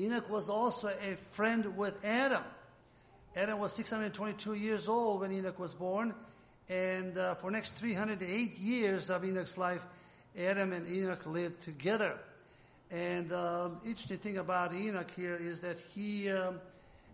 Enoch 0.00 0.28
was 0.28 0.48
also 0.48 0.88
a 0.88 1.16
friend 1.30 1.76
with 1.76 1.94
Adam. 2.04 2.42
Adam 3.36 3.58
was 3.58 3.72
622 3.72 4.54
years 4.54 4.88
old 4.88 5.20
when 5.20 5.32
Enoch 5.32 5.58
was 5.58 5.74
born, 5.74 6.14
and 6.68 7.16
uh, 7.18 7.34
for 7.36 7.50
next 7.50 7.74
308 7.74 8.58
years 8.58 9.10
of 9.10 9.24
Enoch's 9.24 9.58
life, 9.58 9.84
Adam 10.38 10.72
and 10.72 10.88
Enoch 10.88 11.26
lived 11.26 11.60
together. 11.62 12.18
And 12.90 13.32
um, 13.32 13.80
interesting 13.84 14.18
thing 14.18 14.38
about 14.38 14.74
Enoch 14.74 15.10
here 15.16 15.36
is 15.36 15.60
that 15.60 15.78
he 15.94 16.30
um, 16.30 16.60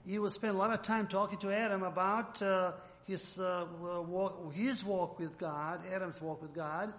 he 0.07 0.19
will 0.19 0.31
spend 0.31 0.55
a 0.55 0.59
lot 0.59 0.73
of 0.73 0.83
time 0.83 1.07
talking 1.07 1.39
to 1.39 1.51
Adam 1.51 1.83
about 1.83 2.41
uh, 2.43 2.73
his 3.11 3.39
uh, 3.39 3.67
walk, 4.07 4.55
his 4.55 4.85
walk 4.85 5.19
with 5.19 5.37
God, 5.37 5.81
Adam's 5.93 6.23
walk 6.23 6.41
with 6.43 6.55
God, 6.55 6.93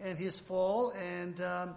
and 0.00 0.18
his 0.18 0.38
fall. 0.38 0.90
And 0.90 1.40
um, 1.40 1.74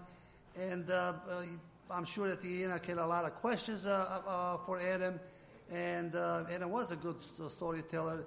and 0.59 0.89
uh, 0.91 1.13
uh 1.29 1.43
I'm 1.89 2.05
sure 2.05 2.27
that 2.27 2.41
the 2.41 2.63
Enoch 2.63 2.85
had 2.85 2.97
a 2.97 3.07
lot 3.07 3.23
of 3.23 3.35
questions 3.35 3.85
uh, 3.85 4.21
uh, 4.27 4.57
for 4.65 4.79
Adam 4.79 5.19
and 5.71 6.15
Adam 6.15 6.69
was 6.69 6.91
a 6.91 6.95
good 6.95 7.15
storyteller, 7.49 8.25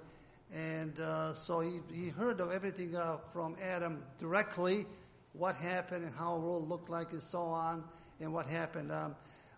and 0.53 0.93
so 1.35 1.61
he, 1.61 1.79
he 1.91 2.09
heard 2.09 2.39
of 2.39 2.51
everything 2.51 2.95
from 3.33 3.55
Adam 3.61 4.03
directly, 4.19 4.85
what 5.33 5.55
happened 5.55 6.05
and 6.05 6.13
how 6.15 6.35
the 6.35 6.41
world 6.41 6.69
looked 6.69 6.89
like 6.89 7.13
and 7.13 7.23
so 7.23 7.39
on, 7.39 7.83
and 8.19 8.31
what 8.31 8.45
happened. 8.45 8.91
Um, 8.91 9.15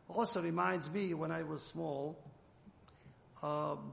also 0.08 0.42
reminds 0.42 0.90
me 0.90 1.14
when 1.14 1.32
I 1.32 1.44
was 1.44 1.62
small, 1.62 2.18
um, 3.42 3.92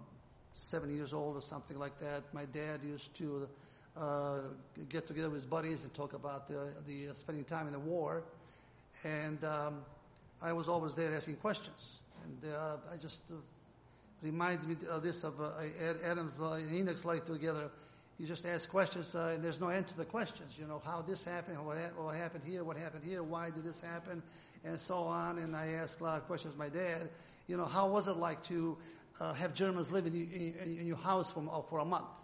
seven 0.61 0.95
years 0.95 1.13
old 1.13 1.37
or 1.37 1.41
something 1.41 1.79
like 1.79 1.99
that, 2.01 2.23
my 2.35 2.45
dad 2.45 2.81
used 2.85 3.15
to 3.17 3.49
uh, 3.97 4.41
get 4.89 5.07
together 5.07 5.31
with 5.31 5.41
his 5.41 5.47
buddies 5.47 5.85
and 5.85 5.93
talk 5.95 6.13
about 6.13 6.47
the, 6.47 6.69
the 6.87 7.09
uh, 7.09 7.15
spending 7.15 7.45
time 7.45 7.67
in 7.67 7.73
the 7.73 7.79
war, 7.79 8.23
and 9.05 9.43
um, 9.45 9.79
I 10.43 10.53
was 10.53 10.69
always 10.69 10.95
there 10.95 11.15
asking 11.15 11.37
questions, 11.37 12.01
and 12.25 12.53
uh, 12.53 12.77
I 12.93 12.97
just 12.99 13.21
reminds 14.23 14.67
me 14.67 14.77
of 14.89 15.03
this 15.03 15.25
of 15.25 15.41
uh, 15.41 15.51
Adam's 16.05 16.39
and 16.39 16.77
Enoch's 16.77 17.05
life 17.05 17.25
together. 17.25 17.71
You 18.19 18.27
just 18.27 18.45
ask 18.45 18.69
questions, 18.69 19.15
uh, 19.15 19.33
and 19.35 19.43
there's 19.43 19.61
no 19.61 19.69
end 19.69 19.89
to 19.89 19.97
the 19.97 20.05
questions. 20.05 20.57
You 20.59 20.67
know 20.67 20.83
how 20.85 21.01
this 21.01 21.25
happened, 21.25 21.65
what, 21.65 21.79
ha- 21.79 22.03
what, 22.03 22.15
happened 22.15 22.45
here, 22.47 22.65
what 22.65 22.77
happened 22.77 23.03
here, 23.03 23.23
why 23.23 23.51
did 23.51 23.65
this 23.65 23.81
happen, 23.81 24.23
and 24.63 24.79
so 24.79 24.97
on. 24.97 25.39
And 25.39 25.57
I 25.57 25.69
ask 25.69 26.01
a 26.01 26.05
lot 26.05 26.19
of 26.19 26.27
questions. 26.27 26.55
My 26.55 26.69
dad, 26.69 27.09
you 27.49 27.57
know, 27.57 27.65
how 27.65 27.89
was 27.89 28.09
it 28.09 28.19
like 28.19 28.43
to 28.45 28.77
uh, 29.21 29.35
have 29.35 29.55
Germans 29.55 29.93
live 29.93 30.07
in, 30.07 30.15
in, 30.15 30.79
in 30.79 30.87
your 30.87 30.97
house 30.97 31.31
for, 31.31 31.45
uh, 31.53 31.61
for 31.63 31.81
a 31.81 31.85
month? 31.85 32.17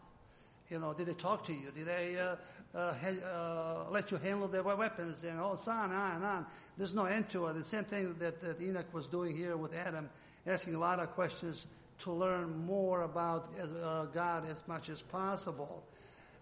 You 0.70 0.80
know, 0.80 0.94
did 0.94 1.06
they 1.06 1.14
talk 1.14 1.44
to 1.44 1.52
you? 1.52 1.70
Did 1.76 1.86
they 1.86 2.16
uh, 2.18 2.36
uh, 2.74 2.94
uh, 3.32 3.84
let 3.90 4.10
you 4.10 4.16
handle 4.16 4.48
their 4.48 4.62
weapons 4.62 5.22
and 5.22 5.38
all 5.38 5.56
so 5.56 5.70
on, 5.70 5.92
on 5.92 6.16
and 6.16 6.24
on? 6.24 6.46
There's 6.76 6.94
no 6.94 7.04
end 7.04 7.28
to 7.30 7.46
it. 7.46 7.54
The 7.54 7.64
same 7.64 7.84
thing 7.84 8.16
that, 8.18 8.40
that 8.40 8.60
Enoch 8.60 8.92
was 8.92 9.06
doing 9.06 9.36
here 9.36 9.56
with 9.56 9.76
Adam, 9.76 10.08
asking 10.46 10.74
a 10.74 10.78
lot 10.78 10.98
of 10.98 11.12
questions 11.12 11.66
to 12.00 12.12
learn 12.12 12.66
more 12.66 13.02
about 13.02 13.54
uh, 13.82 14.06
God 14.06 14.44
as 14.50 14.62
much 14.66 14.88
as 14.88 15.02
possible. 15.02 15.84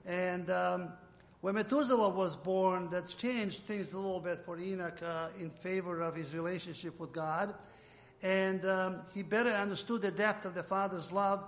And 0.06 0.48
um, 0.50 0.88
when 1.42 1.54
Methuselah 1.56 2.08
was 2.08 2.34
born, 2.34 2.88
that 2.90 3.08
changed 3.08 3.64
things 3.64 3.92
a 3.92 3.98
little 3.98 4.20
bit 4.20 4.38
for 4.46 4.58
Enoch 4.58 5.00
in 5.38 5.50
favor 5.50 6.00
of 6.00 6.14
his 6.16 6.34
relationship 6.34 6.98
with 6.98 7.12
God. 7.12 7.54
And 8.24 8.64
um, 8.64 9.00
he 9.12 9.22
better 9.22 9.50
understood 9.50 10.00
the 10.00 10.10
depth 10.10 10.46
of 10.46 10.54
the 10.54 10.62
Father's 10.62 11.12
love, 11.12 11.44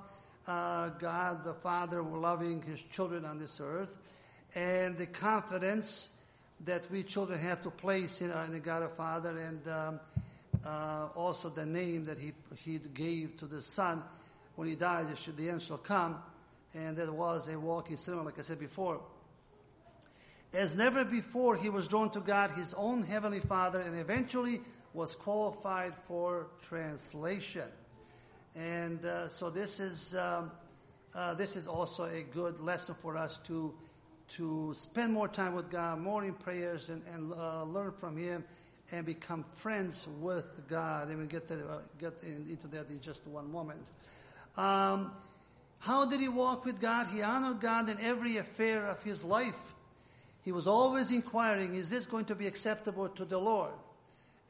uh, 0.47 0.91
God 0.91 1.43
the 1.43 1.55
Father 1.55 2.03
loving 2.03 2.61
his 2.61 2.83
children 2.83 3.25
on 3.25 3.39
this 3.39 3.63
earth, 3.63 3.97
and 4.55 4.99
the 4.99 5.07
confidence 5.07 6.11
that 6.67 6.91
we 6.91 7.03
children 7.03 7.39
have 7.39 7.63
to 7.63 7.71
place 7.71 8.21
in, 8.21 8.31
uh, 8.31 8.45
in 8.47 8.53
the 8.53 8.61
God 8.61 8.83
the 8.83 8.89
Father. 8.89 9.39
And 9.39 9.67
um, 9.69 10.01
uh, 10.67 11.09
also 11.17 11.49
the 11.49 11.65
name 11.65 12.05
that 12.05 12.19
he, 12.19 12.33
he 12.57 12.79
gave 12.79 13.39
to 13.39 13.47
the 13.47 13.63
son 13.63 14.03
when 14.57 14.69
he 14.69 14.75
dies, 14.75 15.07
the 15.35 15.49
end 15.49 15.63
shall 15.63 15.79
come. 15.79 16.19
And 16.75 16.95
that 16.99 17.11
was 17.11 17.49
a 17.49 17.59
walking 17.59 17.97
cinema, 17.97 18.25
like 18.25 18.39
I 18.39 18.43
said 18.43 18.59
before. 18.59 19.01
As 20.53 20.75
never 20.75 21.07
before, 21.07 21.57
he 21.57 21.71
was 21.71 21.89
drawn 21.89 22.11
to 22.11 22.21
God, 22.21 22.51
his 22.51 22.75
own 22.75 23.03
heavenly 23.03 23.41
father, 23.41 23.81
and 23.81 23.99
eventually 23.99 24.61
was 24.97 25.15
qualified 25.15 25.93
for 26.09 26.47
translation. 26.63 27.69
And 28.55 29.05
uh, 29.05 29.29
so 29.29 29.51
this 29.51 29.79
is 29.79 30.15
um, 30.15 30.51
uh, 31.15 31.35
this 31.35 31.55
is 31.55 31.67
also 31.67 32.05
a 32.05 32.23
good 32.23 32.61
lesson 32.61 32.95
for 33.01 33.17
us 33.19 33.39
to 33.47 33.75
to 34.37 34.75
spend 34.75 35.13
more 35.13 35.29
time 35.29 35.55
with 35.55 35.71
God, 35.71 36.01
more 36.01 36.25
in 36.25 36.33
prayers, 36.33 36.89
and, 36.89 37.03
and 37.15 37.33
uh, 37.33 37.63
learn 37.65 37.93
from 37.93 38.17
Him, 38.17 38.43
and 38.91 39.05
become 39.05 39.45
friends 39.57 40.09
with 40.21 40.47
God. 40.67 41.09
And 41.09 41.21
we 41.21 41.27
get 41.27 41.51
uh, 41.51 41.81
get 41.99 42.15
in, 42.23 42.47
into 42.49 42.67
that 42.69 42.89
in 42.89 43.01
just 43.03 43.27
one 43.27 43.53
moment. 43.53 43.87
Um, 44.57 45.13
how 45.79 46.07
did 46.07 46.21
he 46.21 46.29
walk 46.29 46.65
with 46.65 46.81
God? 46.81 47.09
He 47.13 47.21
honored 47.21 47.61
God 47.61 47.91
in 47.91 48.01
every 48.01 48.39
affair 48.39 48.87
of 48.87 49.03
his 49.03 49.23
life. 49.23 49.61
He 50.43 50.53
was 50.53 50.67
always 50.67 51.13
inquiring, 51.13 51.75
is 51.75 51.91
this 51.91 52.07
going 52.07 52.25
to 52.27 52.35
be 52.35 52.47
acceptable 52.47 53.11
to 53.11 53.25
the 53.27 53.39
Lord? 53.39 53.75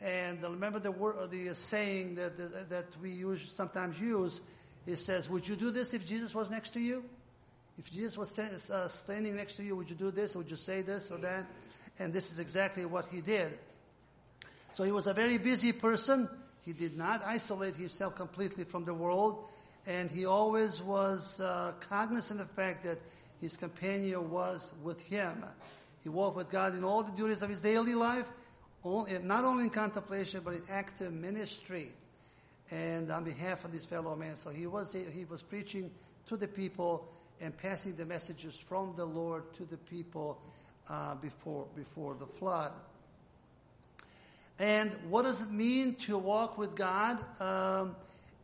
And 0.01 0.43
remember 0.43 0.79
the 0.79 0.91
word, 0.91 1.31
the 1.31 1.55
saying 1.55 2.17
that, 2.17 2.37
that, 2.37 2.69
that 2.71 2.87
we 3.01 3.11
use, 3.11 3.51
sometimes 3.55 3.99
use, 3.99 4.41
it 4.87 4.97
says, 4.97 5.29
would 5.29 5.49
you 5.49 5.57
do 5.57 5.71
this 5.71 5.95
if 5.95 6.07
Jesus 6.07 6.35
was 6.35 6.51
next 6.51 6.75
to 6.75 6.81
you? 6.81 7.05
If 7.79 7.91
Jesus 7.91 8.17
was 8.17 8.39
uh, 8.39 8.89
standing 8.89 9.37
next 9.37 9.57
to 9.57 9.63
you, 9.63 9.77
would 9.77 9.91
you 9.91 9.97
do 9.97 10.11
this? 10.11 10.37
Would 10.37 10.51
you 10.51 10.57
say 10.57 10.83
this 10.83 11.11
or 11.11 11.19
that? 11.19 11.47
And 11.99 12.13
this 12.13 12.31
is 12.31 12.39
exactly 12.39 12.85
what 12.85 13.07
he 13.11 13.21
did. 13.21 13.59
So 14.75 14.85
he 14.85 14.93
was 14.93 15.07
a 15.07 15.15
very 15.15 15.39
busy 15.39 15.73
person. 15.73 16.29
He 16.63 16.73
did 16.73 16.97
not 16.97 17.25
isolate 17.25 17.77
himself 17.77 18.17
completely 18.17 18.65
from 18.65 18.85
the 18.85 18.95
world. 18.95 19.49
And 19.87 20.11
he 20.11 20.27
always 20.27 20.83
was 20.83 21.41
uh, 21.41 21.73
cognizant 21.89 22.41
of 22.41 22.49
the 22.49 22.55
fact 22.55 22.85
that 22.85 22.99
his 23.41 23.57
companion 23.57 24.31
was 24.31 24.73
with 24.83 25.01
him. 25.01 25.45
He 26.03 26.09
walked 26.09 26.37
with 26.37 26.51
God 26.51 26.75
in 26.75 26.85
all 26.85 27.03
the 27.03 27.13
duties 27.13 27.43
of 27.43 27.51
his 27.51 27.61
daily 27.61 27.95
life, 27.95 28.27
not 28.85 29.45
only 29.45 29.65
in 29.65 29.71
contemplation, 29.71 30.41
but 30.45 30.55
in 30.55 30.63
active 30.71 31.13
ministry. 31.13 31.93
And 32.69 33.13
on 33.13 33.23
behalf 33.23 33.65
of 33.65 33.73
his 33.73 33.85
fellow 33.85 34.17
men. 34.17 34.37
So 34.37 34.51
he 34.51 34.67
was, 34.67 34.93
he 34.93 35.25
was 35.25 35.41
preaching 35.41 35.89
to 36.27 36.37
the 36.37 36.49
people 36.49 37.07
and 37.41 37.57
passing 37.57 37.95
the 37.95 38.05
messages 38.05 38.57
from 38.57 38.95
the 38.97 39.05
Lord 39.05 39.55
to 39.55 39.65
the 39.65 39.77
people 39.77 40.41
uh, 40.89 41.15
before, 41.15 41.67
before 41.77 42.17
the 42.19 42.27
flood. 42.27 42.73
And 44.59 44.97
what 45.09 45.23
does 45.23 45.41
it 45.43 45.51
mean 45.53 45.95
to 46.07 46.19
walk 46.19 46.59
with 46.59 46.75
God? 46.75 47.25
Um, 47.41 47.95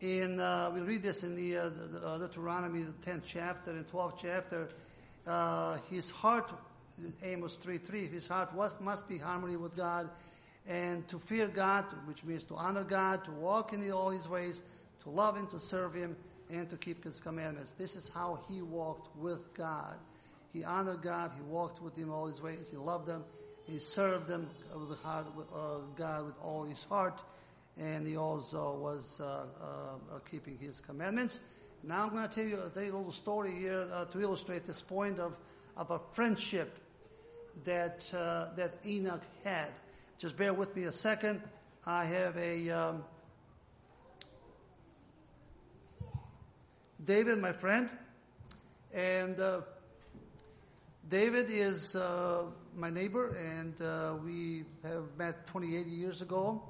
in 0.01 0.39
uh, 0.39 0.71
we 0.73 0.83
read 0.83 1.03
this 1.03 1.25
in 1.25 1.35
the, 1.35 1.57
uh, 1.57 1.71
the 1.71 2.07
uh, 2.07 2.19
Deuteronomy, 2.19 2.83
the 2.83 2.93
tenth 3.05 3.25
chapter 3.27 3.73
and 3.73 3.89
twelfth 3.89 4.19
chapter. 4.23 4.69
Uh, 5.27 5.79
his 5.91 6.11
heart, 6.11 6.53
Amos 7.23 7.57
three 7.57 7.79
three. 7.79 8.07
His 8.07 8.27
heart 8.27 8.55
was, 8.55 8.79
must 8.81 9.09
be 9.09 9.19
harmony 9.19 9.57
with 9.57 9.77
God, 9.77 10.09
and 10.67 11.07
to 11.09 11.19
fear 11.19 11.49
God, 11.49 11.85
which 12.07 12.25
means 12.25 12.45
to 12.45 12.57
honor 12.57 12.85
God, 12.85 13.25
to 13.25 13.31
walk 13.33 13.73
in 13.73 13.91
all 13.91 14.11
His 14.11 14.29
ways, 14.29 14.63
to 15.03 15.11
love 15.11 15.37
Him, 15.37 15.47
to 15.49 15.61
serve 15.61 15.95
Him, 15.95 16.17
and 16.51 16.69
to 16.71 16.77
keep 16.77 17.05
His 17.05 17.21
commandments. 17.21 17.73
This 17.73 17.97
is 17.97 18.09
how 18.09 18.41
he 18.49 18.63
walked 18.63 19.17
with 19.17 19.55
God. 19.55 19.97
He 20.53 20.65
honored 20.65 21.03
God. 21.03 21.33
He 21.35 21.43
walked 21.43 21.83
with 21.83 21.97
Him 21.97 22.11
all 22.11 22.27
His 22.27 22.41
ways. 22.43 22.69
He 22.71 22.77
loved 22.77 23.07
them. 23.07 23.25
He 23.65 23.79
served 23.79 24.29
them 24.29 24.51
with 24.75 24.91
the 24.91 24.97
heart, 24.97 25.27
uh, 25.55 25.79
God 25.97 26.27
with 26.27 26.35
all 26.43 26.65
his 26.65 26.83
heart 26.85 27.21
and 27.79 28.07
he 28.07 28.17
also 28.17 28.75
was 28.75 29.21
uh, 29.21 29.45
uh, 29.61 30.19
keeping 30.31 30.59
his 30.59 30.81
commandments. 30.81 31.41
Now 31.83 32.05
I'm 32.05 32.11
going 32.11 32.29
to 32.29 32.35
tell 32.35 32.45
you, 32.45 32.59
tell 32.75 32.83
you 32.83 32.95
a 32.95 32.97
little 32.97 33.13
story 33.13 33.51
here 33.51 33.89
uh, 33.93 34.05
to 34.07 34.21
illustrate 34.21 34.67
this 34.67 34.83
point 34.83 35.19
of, 35.19 35.37
of 35.77 35.91
a 35.91 36.01
friendship 36.13 36.79
that 37.65 38.13
uh, 38.15 38.55
that 38.57 38.75
Enoch 38.87 39.23
had. 39.45 39.71
Just 40.19 40.37
bear 40.37 40.53
with 40.53 40.75
me 40.77 40.85
a 40.85 40.93
second. 40.93 41.43
I 41.85 42.05
have 42.05 42.37
a 42.37 42.71
um, 42.71 43.05
David, 47.05 47.39
my 47.39 47.53
friend, 47.53 47.89
and 48.93 49.41
uh, 49.41 49.63
David 51.09 51.47
is 51.49 51.97
uh, 51.97 52.45
my 52.77 52.91
neighbor, 52.91 53.35
and 53.35 54.25
we 54.25 54.65
have 54.85 55.05
met 55.19 55.47
28 55.49 55.87
years 55.87 56.23
ago. 56.23 56.63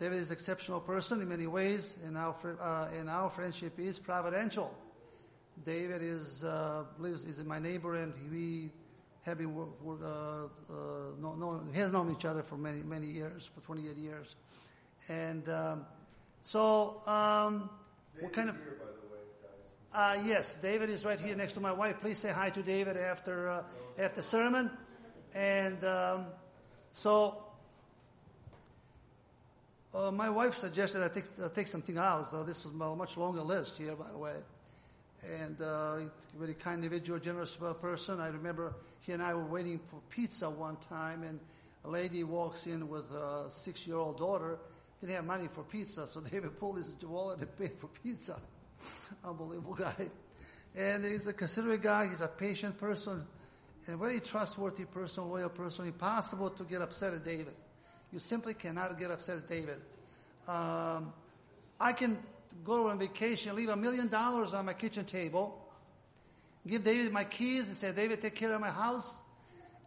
David 0.00 0.16
is 0.18 0.28
an 0.28 0.32
exceptional 0.32 0.80
person 0.80 1.20
in 1.20 1.28
many 1.28 1.46
ways, 1.46 1.94
and 2.06 2.16
our, 2.16 2.34
uh, 2.58 2.88
and 2.98 3.10
our 3.10 3.28
friendship 3.28 3.78
is 3.78 3.98
providential. 3.98 4.74
David 5.64 6.02
is, 6.02 6.44
uh, 6.44 6.84
lives, 6.98 7.24
is 7.24 7.42
my 7.44 7.58
neighbor, 7.58 7.96
and 7.96 8.12
we 8.30 8.70
have 9.22 9.38
been, 9.38 9.54
uh, 9.56 10.04
uh, 10.04 10.46
know, 11.20 11.34
know, 11.34 11.62
has 11.74 11.92
known 11.92 12.10
each 12.12 12.24
other 12.24 12.42
for 12.42 12.56
many, 12.56 12.82
many 12.82 13.06
years, 13.06 13.48
for 13.54 13.60
28 13.60 13.96
years. 13.96 14.34
And 15.08 15.48
um, 15.48 15.86
so, 16.42 17.02
um, 17.06 17.70
what 18.18 18.32
kind 18.32 18.50
of. 18.50 18.56
Here, 18.56 18.78
way, 19.12 19.18
uh, 19.92 20.22
yes, 20.24 20.54
David 20.54 20.90
is 20.90 21.04
right 21.04 21.20
here 21.20 21.36
next 21.36 21.54
to 21.54 21.60
my 21.60 21.72
wife. 21.72 22.00
Please 22.00 22.18
say 22.18 22.30
hi 22.30 22.50
to 22.50 22.62
David 22.62 22.96
after 22.96 23.48
uh, 23.48 23.62
after 23.98 24.22
sermon. 24.22 24.70
And 25.34 25.84
um, 25.84 26.26
so 26.92 27.42
uh, 29.94 30.10
my 30.10 30.30
wife 30.30 30.56
suggested 30.56 31.02
I 31.02 31.08
take, 31.08 31.24
uh, 31.42 31.48
take 31.48 31.66
something 31.66 31.96
else. 31.96 32.32
Uh, 32.32 32.42
this 32.42 32.64
was 32.64 32.72
a 32.72 32.96
much 32.96 33.16
longer 33.16 33.42
list 33.42 33.76
here, 33.76 33.94
by 33.94 34.10
the 34.10 34.18
way. 34.18 34.34
And 35.22 35.60
uh, 35.60 35.98
very 36.38 36.54
kind 36.54 36.82
individual, 36.82 37.18
generous 37.18 37.56
person. 37.80 38.20
I 38.20 38.28
remember 38.28 38.74
he 39.00 39.12
and 39.12 39.22
I 39.22 39.34
were 39.34 39.44
waiting 39.44 39.78
for 39.78 40.00
pizza 40.08 40.48
one 40.48 40.76
time, 40.76 41.22
and 41.22 41.38
a 41.84 41.90
lady 41.90 42.24
walks 42.24 42.66
in 42.66 42.88
with 42.88 43.10
a 43.12 43.46
six-year-old 43.50 44.18
daughter. 44.18 44.58
Didn't 45.00 45.16
have 45.16 45.24
money 45.24 45.48
for 45.52 45.62
pizza, 45.62 46.06
so 46.06 46.20
David 46.32 46.58
pulled 46.58 46.78
his 46.78 46.92
wallet 47.02 47.40
and 47.40 47.58
paid 47.58 47.72
for 47.78 47.88
pizza. 48.02 48.40
Unbelievable 49.24 49.74
guy. 49.74 50.08
And 50.74 51.04
he's 51.04 51.26
a 51.26 51.32
considerate 51.32 51.82
guy. 51.82 52.08
He's 52.08 52.20
a 52.20 52.28
patient 52.28 52.78
person, 52.78 53.24
and 53.86 53.94
a 53.94 53.98
very 53.98 54.20
trustworthy 54.20 54.84
person, 54.84 55.28
loyal 55.28 55.48
person. 55.50 55.86
Impossible 55.86 56.50
to 56.50 56.64
get 56.64 56.80
upset 56.80 57.12
at 57.12 57.24
David. 57.24 57.54
You 58.12 58.18
simply 58.18 58.54
cannot 58.54 58.98
get 58.98 59.10
upset 59.10 59.36
at 59.38 59.48
David. 59.48 59.80
Um, 60.48 61.12
I 61.78 61.92
can 61.92 62.18
go 62.64 62.88
on 62.88 62.98
vacation, 62.98 63.54
leave 63.56 63.68
a 63.68 63.76
million 63.76 64.08
dollars 64.08 64.54
on 64.54 64.66
my 64.66 64.72
kitchen 64.72 65.04
table, 65.04 65.58
give 66.66 66.84
David 66.84 67.12
my 67.12 67.24
keys 67.24 67.68
and 67.68 67.76
say, 67.76 67.92
David, 67.92 68.20
take 68.20 68.34
care 68.34 68.52
of 68.52 68.60
my 68.60 68.70
house. 68.70 69.20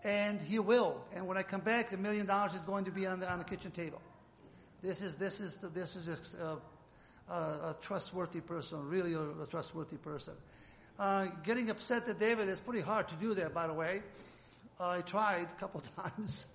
And 0.04 0.42
he 0.42 0.60
will. 0.60 1.02
And 1.16 1.28
when 1.28 1.38
I 1.38 1.44
come 1.44 1.62
back, 1.62 1.92
the 1.92 1.98
million 1.98 2.26
dollars 2.26 2.56
is 2.56 2.62
going 2.62 2.86
to 2.86 2.92
be 2.92 3.06
on 3.06 3.22
the, 3.22 3.32
on 3.32 3.40
the 3.40 3.46
kitchen 3.46 3.72
table. 3.72 4.02
This 4.82 5.02
is, 5.02 5.16
this 5.16 5.40
is, 5.40 5.56
the, 5.56 5.70
this 5.70 5.96
is 5.96 6.10
a, 6.10 6.58
a, 7.32 7.34
a, 7.34 7.76
trustworthy 7.80 8.42
person, 8.42 8.90
really 8.90 9.14
a, 9.14 9.22
a 9.22 9.48
trustworthy 9.50 9.96
person. 9.96 10.34
Uh, 11.00 11.28
getting 11.46 11.70
upset 11.70 12.06
at 12.10 12.20
David 12.20 12.50
is 12.50 12.60
pretty 12.60 12.82
hard 12.82 13.08
to 13.08 13.16
do 13.16 13.34
that, 13.36 13.54
by 13.54 13.66
the 13.66 13.74
way. 13.74 14.04
Uh, 14.78 14.90
I 14.90 15.02
tried 15.02 15.44
a 15.44 15.60
couple 15.60 15.82
times 15.98 16.48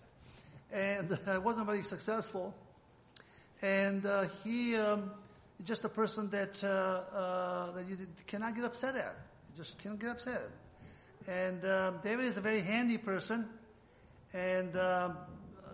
and 0.71 1.19
I 1.27 1.39
wasn't 1.39 1.67
very 1.67 1.83
successful. 1.83 2.55
And 3.63 4.05
uh, 4.05 4.27
he 4.45 4.77
um, 4.77 5.11
just 5.65 5.85
a 5.85 5.89
person 5.89 6.31
that 6.31 6.63
uh, 6.63 6.67
uh, 6.67 7.71
that 7.73 7.89
you 7.89 7.97
cannot 8.27 8.55
get 8.55 8.65
upset 8.65 8.97
at. 8.97 9.17
You 9.51 9.57
just 9.57 9.79
can't 9.79 9.99
get 9.99 10.11
upset. 10.11 10.43
And 11.27 11.65
um, 11.65 12.01
David 12.03 12.27
is 12.27 12.37
a 12.37 12.41
very 12.41 12.61
handy 12.61 12.97
person, 12.97 13.47
and 14.33 14.77
um, 14.77 15.17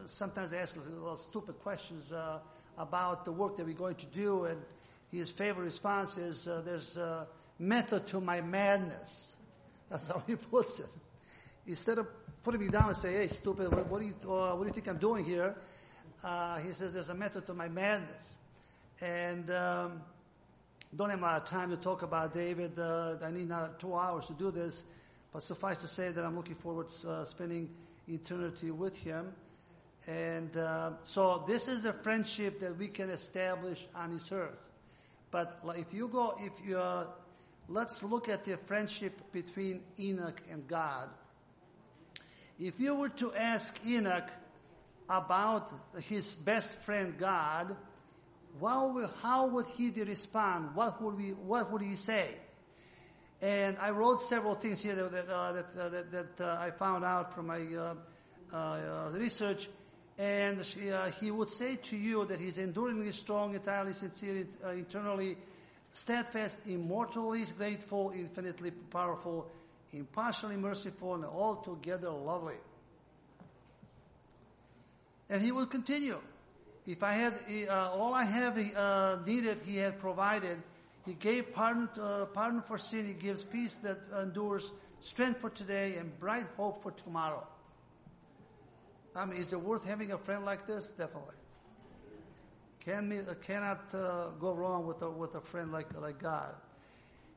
sometimes 0.07 0.53
asks 0.53 0.77
little 0.77 1.17
stupid 1.17 1.59
questions 1.61 2.13
uh, 2.13 2.39
about 2.79 3.25
the 3.25 3.33
work 3.33 3.57
that 3.57 3.67
we're 3.67 3.75
going 3.75 3.97
to 3.97 4.07
do. 4.07 4.45
And 4.45 4.61
his 5.11 5.31
favorite 5.31 5.65
response 5.65 6.17
is, 6.17 6.49
uh, 6.49 6.63
"There's 6.65 6.97
a 6.97 7.29
method 7.59 8.07
to 8.09 8.21
my 8.21 8.41
madness." 8.41 9.35
That's 9.91 10.09
how 10.13 10.23
he 10.27 10.37
puts 10.37 10.81
it. 10.81 10.89
Instead 11.67 11.99
of 11.99 12.09
putting 12.43 12.61
me 12.61 12.69
down 12.69 12.89
and 12.89 12.97
say, 12.97 13.15
hey, 13.15 13.29
stupid, 13.29 13.75
what, 13.75 13.91
what 13.91 14.01
do, 14.01 14.07
you, 14.07 14.15
uh, 14.31 14.55
what 14.55 14.61
do 14.61 14.67
you 14.67 14.75
think 14.75 14.87
I'm 14.87 14.99
doing 14.99 15.25
here? 15.25 15.57
Uh, 16.23 16.59
he 16.59 16.73
says, 16.73 16.93
there's 16.93 17.09
a 17.09 17.15
method 17.15 17.47
to 17.47 17.55
my 17.55 17.69
madness. 17.69 18.37
And 19.01 19.51
um, 19.51 20.03
don't 20.95 21.11
have 21.11 21.19
a 21.19 21.23
lot 21.23 21.43
of 21.43 21.49
time 21.49 21.71
to 21.71 21.77
talk 21.77 22.03
about 22.03 22.35
David. 22.35 22.79
Uh, 22.79 23.17
I 23.23 23.31
need 23.31 23.49
not 23.49 23.81
two 23.81 23.95
hours 23.95 24.27
to 24.27 24.33
do 24.33 24.51
this. 24.51 24.85
But 25.33 25.43
suffice 25.43 25.79
to 25.79 25.89
say 25.89 26.11
that 26.11 26.25
I'm 26.25 26.37
looking 26.37 26.55
forward 26.55 26.91
to 27.03 27.11
uh, 27.11 27.25
spending 27.25 27.69
eternity 28.09 28.71
with 28.71 28.97
him. 28.97 29.33
And 30.07 30.57
uh, 30.57 30.91
so 31.03 31.45
this 31.49 31.67
is 31.67 31.83
the 31.83 31.93
friendship 31.93 32.61
that 32.61 32.79
we 32.79 32.89
can 32.89 33.11
establish 33.11 33.87
on 33.97 34.13
this 34.13 34.31
earth. 34.31 34.59
But 35.31 35.61
if 35.77 35.93
you 35.93 36.07
go, 36.07 36.37
if 36.39 36.53
you, 36.65 36.79
uh, 36.79 37.07
let's 37.69 38.05
look 38.05 38.29
at 38.29 38.45
the 38.45 38.57
friendship 38.57 39.33
between 39.33 39.81
Enoch 39.99 40.41
and 40.51 40.69
God. 40.69 41.09
If 42.61 42.79
you 42.79 42.95
were 42.95 43.09
to 43.09 43.35
ask 43.35 43.77
Enoch 43.85 44.31
about 45.09 45.73
his 46.03 46.33
best 46.33 46.79
friend 46.83 47.19
God, 47.19 47.75
how 48.61 49.47
would 49.49 49.67
he 49.67 49.91
respond? 49.91 50.75
What 50.75 51.03
would, 51.03 51.17
we, 51.17 51.31
what 51.31 51.73
would 51.73 51.83
he 51.83 51.97
say? 51.97 52.29
And 53.43 53.77
I 53.81 53.91
wrote 53.91 54.23
several 54.23 54.55
things 54.55 54.81
here 54.81 54.95
that, 54.95 55.29
uh, 55.29 55.53
that, 55.53 55.67
uh, 55.79 55.89
that, 55.89 56.13
that 56.13 56.41
uh, 56.41 56.59
I 56.61 56.71
found 56.71 57.05
out 57.05 57.35
from 57.35 57.49
my 57.49 57.61
uh, 57.61 57.95
uh, 58.57 59.11
research. 59.13 59.69
And 60.17 60.65
she, 60.65 60.93
he 61.21 61.31
would 61.31 61.51
say 61.51 61.77
to 61.77 61.97
you 61.97 62.25
that 62.27 62.39
he's 62.39 62.59
enduringly 62.59 63.11
strong, 63.13 63.55
entirely 63.55 63.93
sincere, 63.93 64.47
eternally 64.65 65.37
steadfast, 65.93 66.61
immortally 66.67 67.45
grateful, 67.57 68.13
infinitely 68.15 68.71
powerful, 68.71 69.51
impartially 69.93 70.57
merciful, 70.57 71.15
and 71.15 71.25
altogether 71.25 72.11
lovely. 72.11 72.55
And 75.29 75.43
he 75.43 75.51
will 75.51 75.67
continue. 75.67 76.21
If 76.87 77.03
I 77.03 77.13
had 77.13 77.39
uh, 77.69 77.91
all 77.93 78.13
I 78.13 78.25
have 78.25 78.59
uh, 78.59 79.19
needed, 79.25 79.59
he 79.65 79.77
had 79.77 79.99
provided. 79.99 80.63
He 81.07 81.15
gave 81.15 81.53
pardon, 81.53 81.89
uh, 82.01 82.27
pardon 82.27 82.61
for 82.61 82.79
sin. 82.79 83.07
He 83.07 83.15
gives 83.15 83.43
peace 83.43 83.75
that 83.83 83.99
endures, 84.21 84.71
strength 85.01 85.41
for 85.41 85.51
today, 85.51 85.97
and 85.97 86.19
bright 86.19 86.47
hope 86.57 86.83
for 86.83 86.91
tomorrow. 86.91 87.47
I 89.17 89.25
mean, 89.27 89.41
is 89.41 89.53
it 89.53 89.61
worth 89.61 89.85
having 89.85 90.13
a 90.13 90.19
friend 90.19 90.45
like 90.45 90.67
this? 90.67 90.89
Definitely. 90.91 91.37
Can 92.81 93.13
uh, 93.13 93.35
cannot 93.35 93.95
uh, 93.95 94.29
go 94.39 94.53
wrong 94.53 94.87
with 94.87 95.01
a, 95.01 95.11
with 95.11 95.35
a 95.37 95.41
friend 95.41 95.73
like, 95.73 95.87
like 95.99 96.21
God. 96.21 96.55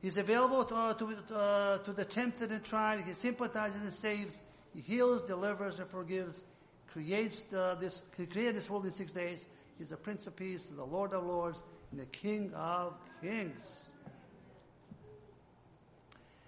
He's 0.02 0.16
available 0.16 0.64
to, 0.64 0.74
uh, 0.74 0.94
to, 0.94 1.84
to 1.84 1.92
the 1.92 2.04
tempted 2.04 2.52
and 2.52 2.62
tried. 2.62 3.00
He 3.00 3.14
sympathizes 3.14 3.80
and 3.80 3.92
saves. 3.92 4.40
He 4.74 4.80
heals, 4.80 5.22
delivers, 5.22 5.78
and 5.78 5.88
forgives. 5.88 6.44
Creates 6.92 7.40
the, 7.42 7.76
this, 7.80 8.02
he 8.16 8.26
created 8.26 8.56
this 8.56 8.68
world 8.68 8.86
in 8.86 8.92
six 8.92 9.12
days. 9.12 9.46
He's 9.78 9.88
the 9.88 9.96
Prince 9.96 10.26
of 10.26 10.36
Peace, 10.36 10.66
the 10.66 10.84
Lord 10.84 11.12
of 11.12 11.24
Lords, 11.24 11.62
and 11.90 12.00
the 12.00 12.06
King 12.06 12.52
of 12.54 12.94
Kings. 13.22 13.84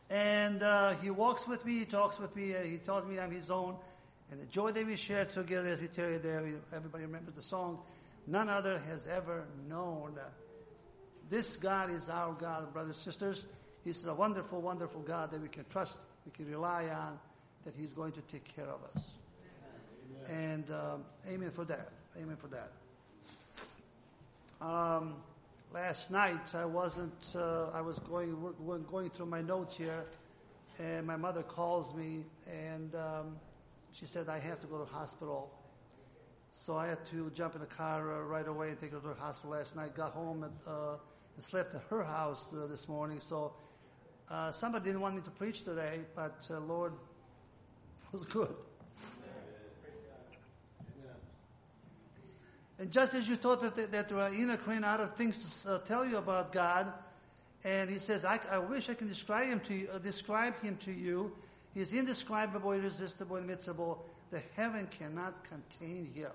And 0.09 0.63
uh, 0.63 0.95
he 0.97 1.11
walks 1.11 1.47
with 1.47 1.65
me, 1.65 1.79
he 1.79 1.85
talks 1.85 2.19
with 2.19 2.35
me, 2.35 2.53
he 2.65 2.79
tells 2.79 3.07
me 3.07 3.21
I'm 3.21 3.31
his 3.31 3.51
own. 3.51 3.77
And 4.31 4.41
the 4.41 4.47
joy 4.47 4.73
that 4.73 4.87
we 4.87 4.97
share 4.97 5.25
together 5.25 5.69
as 5.69 5.81
we 5.81 5.89
tell 5.89 6.11
you 6.11 6.19
there, 6.19 6.45
everybody 6.75 7.05
remembers 7.05 7.35
the 7.35 7.43
song, 7.43 7.79
none 8.27 8.49
other 8.49 8.79
has 8.79 9.07
ever 9.07 9.47
known. 9.69 10.19
This 11.29 11.57
God 11.57 11.91
is 11.91 12.09
our 12.09 12.33
God, 12.33 12.73
brothers 12.73 12.97
and 12.97 13.05
sisters. 13.05 13.47
He's 13.85 14.05
a 14.05 14.15
wonderful, 14.15 14.61
wonderful 14.61 15.01
God 15.03 15.31
that 15.31 15.41
we 15.41 15.49
can 15.49 15.65
trust, 15.71 16.01
we 16.27 16.33
can 16.33 16.51
rely 16.51 16.89
on, 16.89 17.19
that 17.65 17.75
He's 17.77 17.93
going 17.93 18.13
to 18.13 18.21
take 18.23 18.55
care 18.57 18.67
of 18.67 18.81
us. 18.97 19.11
And 20.29 20.71
um, 20.71 21.05
amen 21.29 21.51
for 21.51 21.65
that. 21.65 21.91
Amen 22.17 22.37
for 22.37 22.49
that. 22.49 22.73
Um, 24.61 25.15
last 25.73 26.11
night 26.11 26.55
I 26.55 26.65
wasn't. 26.65 27.35
Uh, 27.35 27.69
I 27.73 27.81
was 27.81 27.99
going 28.01 28.37
going 28.91 29.11
through 29.11 29.27
my 29.27 29.41
notes 29.41 29.77
here, 29.77 30.05
and 30.79 31.07
my 31.07 31.17
mother 31.17 31.43
calls 31.43 31.95
me, 31.95 32.25
and 32.47 32.95
um, 32.95 33.37
she 33.93 34.07
said 34.07 34.29
I 34.29 34.39
have 34.39 34.61
to 34.61 34.67
go 34.67 34.79
to 34.79 34.85
the 34.85 34.97
hospital. 34.97 35.51
So 36.55 36.77
I 36.77 36.89
had 36.89 37.05
to 37.07 37.31
jump 37.31 37.55
in 37.55 37.61
the 37.63 37.67
car 37.67 38.13
uh, 38.13 38.21
right 38.23 38.47
away 38.47 38.69
and 38.69 38.79
take 38.79 38.93
her 38.93 39.01
to 39.01 39.09
the 39.09 39.15
hospital 39.15 39.53
last 39.53 39.75
night. 39.77 39.95
Got 39.95 40.13
home 40.13 40.43
and, 40.43 40.53
uh, 40.67 40.97
and 41.37 41.43
slept 41.43 41.75
at 41.75 41.83
her 41.89 42.05
house 42.05 42.51
uh, 42.53 42.67
this 42.67 42.87
morning. 42.87 43.19
So 43.21 43.55
uh, 44.31 44.53
somebody 44.53 44.85
didn't 44.85 45.01
want 45.01 45.17
me 45.17 45.23
to 45.23 45.31
preach 45.31 45.65
today, 45.65 46.01
but 46.15 46.47
uh, 46.51 46.61
Lord 46.61 46.93
was 48.13 48.27
good. 48.27 48.55
And 52.81 52.91
just 52.91 53.13
as 53.13 53.29
you 53.29 53.37
thought 53.37 53.61
that, 53.77 53.93
that 53.93 54.11
uh, 54.11 54.31
Enoch 54.33 54.67
ran 54.67 54.85
out 54.85 55.01
of 55.01 55.15
things 55.15 55.37
to 55.65 55.73
uh, 55.73 55.79
tell 55.81 56.07
you 56.07 56.17
about 56.17 56.51
God, 56.51 56.91
and 57.63 57.91
he 57.91 57.99
says, 57.99 58.25
I, 58.25 58.41
I 58.51 58.57
wish 58.57 58.89
I 58.89 58.95
can 58.95 59.07
describe 59.07 59.49
him 59.49 59.61
to 59.61 59.75
you, 59.75 59.89
uh, 59.93 59.99
describe 59.99 60.59
him 60.63 60.79
to 60.87 60.91
you. 60.91 61.31
He's 61.75 61.93
indescribable, 61.93 62.73
irresistible, 62.73 63.37
immiscible. 63.37 63.99
The 64.31 64.43
heaven 64.57 64.89
cannot 64.99 65.35
contain 65.45 66.11
him. 66.15 66.31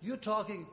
You're 0.00 0.16
talking, 0.16 0.64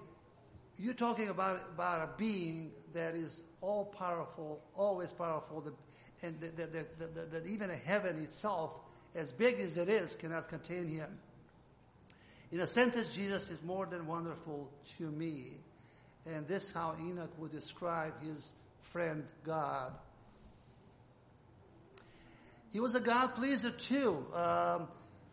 you're 0.78 0.94
talking 0.94 1.30
about, 1.30 1.62
about 1.74 2.02
a 2.02 2.10
being 2.16 2.74
that 2.94 3.16
is 3.16 3.42
all 3.60 3.86
powerful, 3.86 4.62
always 4.76 5.12
powerful, 5.14 5.62
the, 5.62 5.74
and 6.22 6.40
that 6.42 7.44
even 7.48 7.72
a 7.72 7.76
heaven 7.76 8.20
itself, 8.20 8.74
as 9.16 9.34
big 9.34 9.60
as 9.60 9.78
it 9.78 9.90
is, 9.90 10.14
cannot 10.14 10.48
contain 10.48 10.88
him. 10.88 11.10
In 12.56 12.62
a 12.62 12.68
sentence, 12.68 13.14
Jesus 13.14 13.50
is 13.50 13.62
more 13.64 13.86
than 13.86 14.08
wonderful 14.08 14.72
to 14.98 15.12
me. 15.12 15.58
And 16.26 16.48
this 16.48 16.64
is 16.64 16.72
how 16.72 16.96
Enoch 17.02 17.32
would 17.38 17.52
describe 17.52 18.14
his 18.24 18.54
friend 18.80 19.26
God. 19.44 19.92
He 22.72 22.80
was 22.80 22.96
a 22.96 23.02
God 23.02 23.36
pleaser 23.36 23.72
too. 23.72 24.26
Um, 24.34 24.88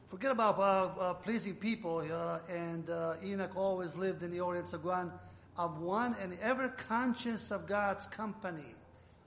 forget 0.08 0.32
about 0.32 0.58
uh, 0.58 1.00
uh, 1.00 1.14
pleasing 1.14 1.54
people. 1.54 1.98
Uh, 1.98 2.40
and 2.52 2.90
uh, 2.90 3.14
Enoch 3.22 3.54
always 3.54 3.94
lived 3.94 4.24
in 4.24 4.32
the 4.32 4.40
Orient 4.40 4.72
of 4.72 4.84
one, 4.84 5.12
of 5.56 5.78
one 5.78 6.16
and 6.20 6.36
ever 6.42 6.70
conscious 6.88 7.52
of 7.52 7.68
God's 7.68 8.04
company. 8.06 8.74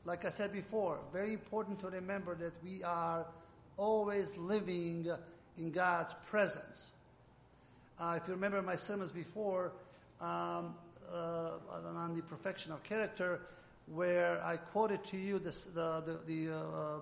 Like 0.03 0.25
I 0.25 0.31
said 0.31 0.51
before, 0.51 0.99
very 1.13 1.31
important 1.31 1.79
to 1.79 1.87
remember 1.87 2.35
that 2.35 2.61
we 2.61 2.83
are 2.83 3.25
always 3.77 4.35
living 4.35 5.07
in 5.57 5.71
God's 5.71 6.13
presence. 6.27 6.91
Uh, 7.97 8.19
if 8.21 8.27
you 8.27 8.33
remember 8.33 8.61
my 8.61 8.75
sermons 8.75 9.09
before 9.09 9.71
um, 10.19 10.75
uh, 11.13 11.51
on 11.95 12.13
the 12.13 12.21
perfection 12.23 12.73
of 12.73 12.83
character, 12.83 13.39
where 13.87 14.43
I 14.43 14.57
quoted 14.57 15.03
to 15.05 15.17
you 15.17 15.39
this, 15.39 15.65
the, 15.65 16.01
the, 16.05 16.19
the 16.47 16.53
uh, 16.53 16.97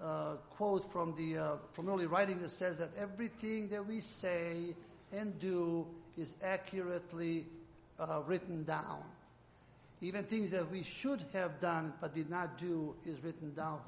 uh 0.00 0.36
quote 0.50 0.92
from 0.92 1.16
the 1.16 1.38
uh, 1.38 1.56
from 1.72 1.88
early 1.88 2.06
writing 2.06 2.40
that 2.42 2.50
says 2.50 2.78
that 2.78 2.90
everything 2.96 3.68
that 3.70 3.84
we 3.84 4.00
say 4.00 4.76
and 5.12 5.36
do 5.40 5.86
is 6.16 6.36
accurately 6.40 7.46
uh, 7.98 8.22
written 8.24 8.62
down. 8.62 9.02
Even 10.00 10.22
things 10.22 10.50
that 10.50 10.70
we 10.70 10.84
should 10.84 11.24
have 11.32 11.58
done 11.58 11.92
but 12.00 12.14
did 12.14 12.30
not 12.30 12.58
do 12.58 12.94
is 13.04 13.16
written 13.24 13.52
down 13.54 13.80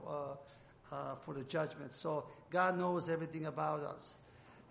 for 1.20 1.34
the 1.34 1.44
judgment. 1.44 1.94
So 1.94 2.24
God 2.50 2.76
knows 2.76 3.08
everything 3.08 3.46
about 3.46 3.80
us. 3.82 4.14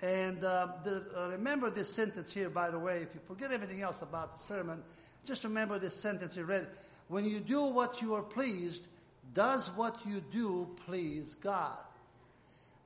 And 0.02 0.44
uh, 0.44 0.68
the, 0.84 1.06
uh, 1.16 1.30
remember 1.30 1.70
this 1.70 1.94
sentence 1.94 2.32
here, 2.32 2.50
by 2.50 2.70
the 2.70 2.80
way. 2.80 3.02
If 3.02 3.14
you 3.14 3.20
forget 3.28 3.52
everything 3.52 3.82
else 3.82 4.02
about 4.02 4.38
the 4.38 4.40
sermon, 4.42 4.82
just 5.26 5.44
remember 5.44 5.78
this 5.78 5.94
sentence 5.94 6.38
you 6.38 6.46
read. 6.46 6.68
When 7.10 7.26
you 7.26 7.40
do 7.40 7.64
what 7.64 8.02
you 8.02 8.14
are 8.16 8.22
pleased, 8.22 8.88
does 9.34 9.68
what 9.76 9.98
you 10.06 10.22
do 10.32 10.70
please 10.86 11.36
God? 11.36 11.78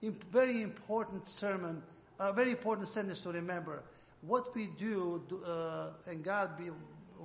In, 0.02 0.16
very 0.32 0.62
important 0.62 1.28
sermon, 1.28 1.84
a 2.20 2.24
uh, 2.24 2.32
very 2.32 2.52
important 2.52 2.88
sentence 2.88 3.22
to 3.22 3.32
remember. 3.32 3.84
What 4.22 4.56
we 4.56 4.68
do, 4.78 5.22
uh, 5.46 6.10
and 6.10 6.24
God 6.24 6.58
be 6.58 6.70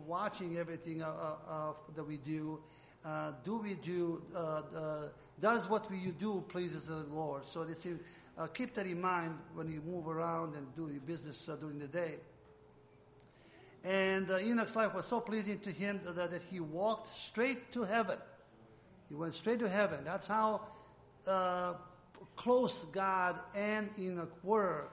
watching 0.07 0.59
everything 0.59 1.03
uh, 1.03 1.07
uh, 1.49 1.73
that 1.95 2.05
we 2.05 2.19
do, 2.19 2.61
do 3.45 3.59
we 3.59 3.75
do, 3.75 4.23
does 5.41 5.69
what 5.69 5.91
we 5.91 5.99
do 6.19 6.45
pleases 6.49 6.87
the 6.87 7.07
Lord? 7.11 7.45
So 7.45 7.65
this 7.65 7.87
is 7.87 7.99
uh, 8.39 8.47
keep 8.47 8.75
that 8.75 8.87
in 8.87 9.01
mind 9.01 9.37
when 9.55 9.69
you 9.69 9.83
move 9.85 10.07
around 10.07 10.55
and 10.55 10.67
do 10.77 10.89
your 10.93 11.01
business 11.01 11.49
uh, 11.49 11.57
during 11.57 11.79
the 11.79 11.89
day. 11.89 12.15
And 13.85 14.31
uh, 14.31 14.39
Enoch's 14.39 14.77
life 14.77 14.95
was 14.95 15.07
so 15.07 15.21
pleasing 15.21 15.59
to 15.61 15.71
him 15.71 16.01
that, 16.05 16.31
that, 16.31 16.43
he 16.51 16.61
walked 16.61 17.17
straight 17.17 17.73
to 17.73 17.83
heaven. 17.83 18.19
He 19.09 19.15
went 19.15 19.35
straight 19.35 19.61
to 19.61 19.69
heaven. 19.69 20.01
That's 20.05 20.27
how 20.27 20.63
uh, 21.27 21.75
close 22.37 22.85
God 22.93 23.41
and 23.55 23.91
Enoch 23.99 24.33
were. 24.43 24.89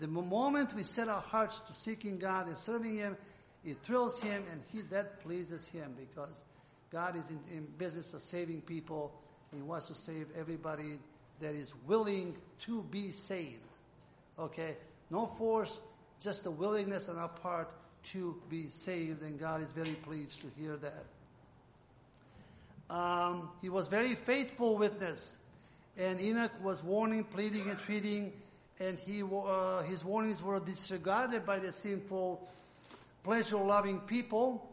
The 0.00 0.08
moment 0.08 0.74
we 0.74 0.82
set 0.82 1.08
our 1.08 1.20
hearts 1.20 1.60
to 1.68 1.72
seeking 1.72 2.18
God 2.18 2.48
and 2.48 2.58
serving 2.58 2.96
Him, 2.96 3.16
it 3.64 3.78
thrills 3.84 4.20
Him 4.20 4.44
and 4.50 4.60
he, 4.72 4.82
that 4.90 5.20
pleases 5.20 5.66
Him 5.68 5.94
because 5.98 6.42
God 6.90 7.16
is 7.16 7.30
in, 7.30 7.40
in 7.56 7.66
business 7.78 8.12
of 8.12 8.20
saving 8.20 8.60
people. 8.62 9.12
He 9.54 9.62
wants 9.62 9.86
to 9.86 9.94
save 9.94 10.26
everybody 10.36 10.98
that 11.40 11.54
is 11.54 11.72
willing 11.86 12.36
to 12.66 12.82
be 12.82 13.12
saved. 13.12 13.60
Okay? 14.38 14.76
No 15.10 15.26
force, 15.26 15.80
just 16.20 16.44
the 16.44 16.50
willingness 16.50 17.08
on 17.08 17.16
our 17.16 17.28
part 17.28 17.70
to 18.12 18.40
be 18.48 18.68
saved, 18.70 19.22
and 19.22 19.38
God 19.38 19.62
is 19.62 19.72
very 19.72 19.94
pleased 19.94 20.40
to 20.42 20.50
hear 20.58 20.76
that. 20.76 21.04
Um, 22.94 23.50
he 23.62 23.68
was 23.68 23.88
very 23.88 24.14
faithful 24.14 24.76
witness, 24.76 25.38
and 25.96 26.20
Enoch 26.20 26.52
was 26.62 26.82
warning, 26.82 27.24
pleading, 27.24 27.70
and 27.70 27.78
treating, 27.78 28.32
and 28.78 28.98
he, 28.98 29.22
uh, 29.22 29.82
his 29.82 30.04
warnings 30.04 30.42
were 30.42 30.60
disregarded 30.60 31.46
by 31.46 31.58
the 31.58 31.72
sinful, 31.72 32.46
pleasure-loving 33.22 34.00
people. 34.00 34.70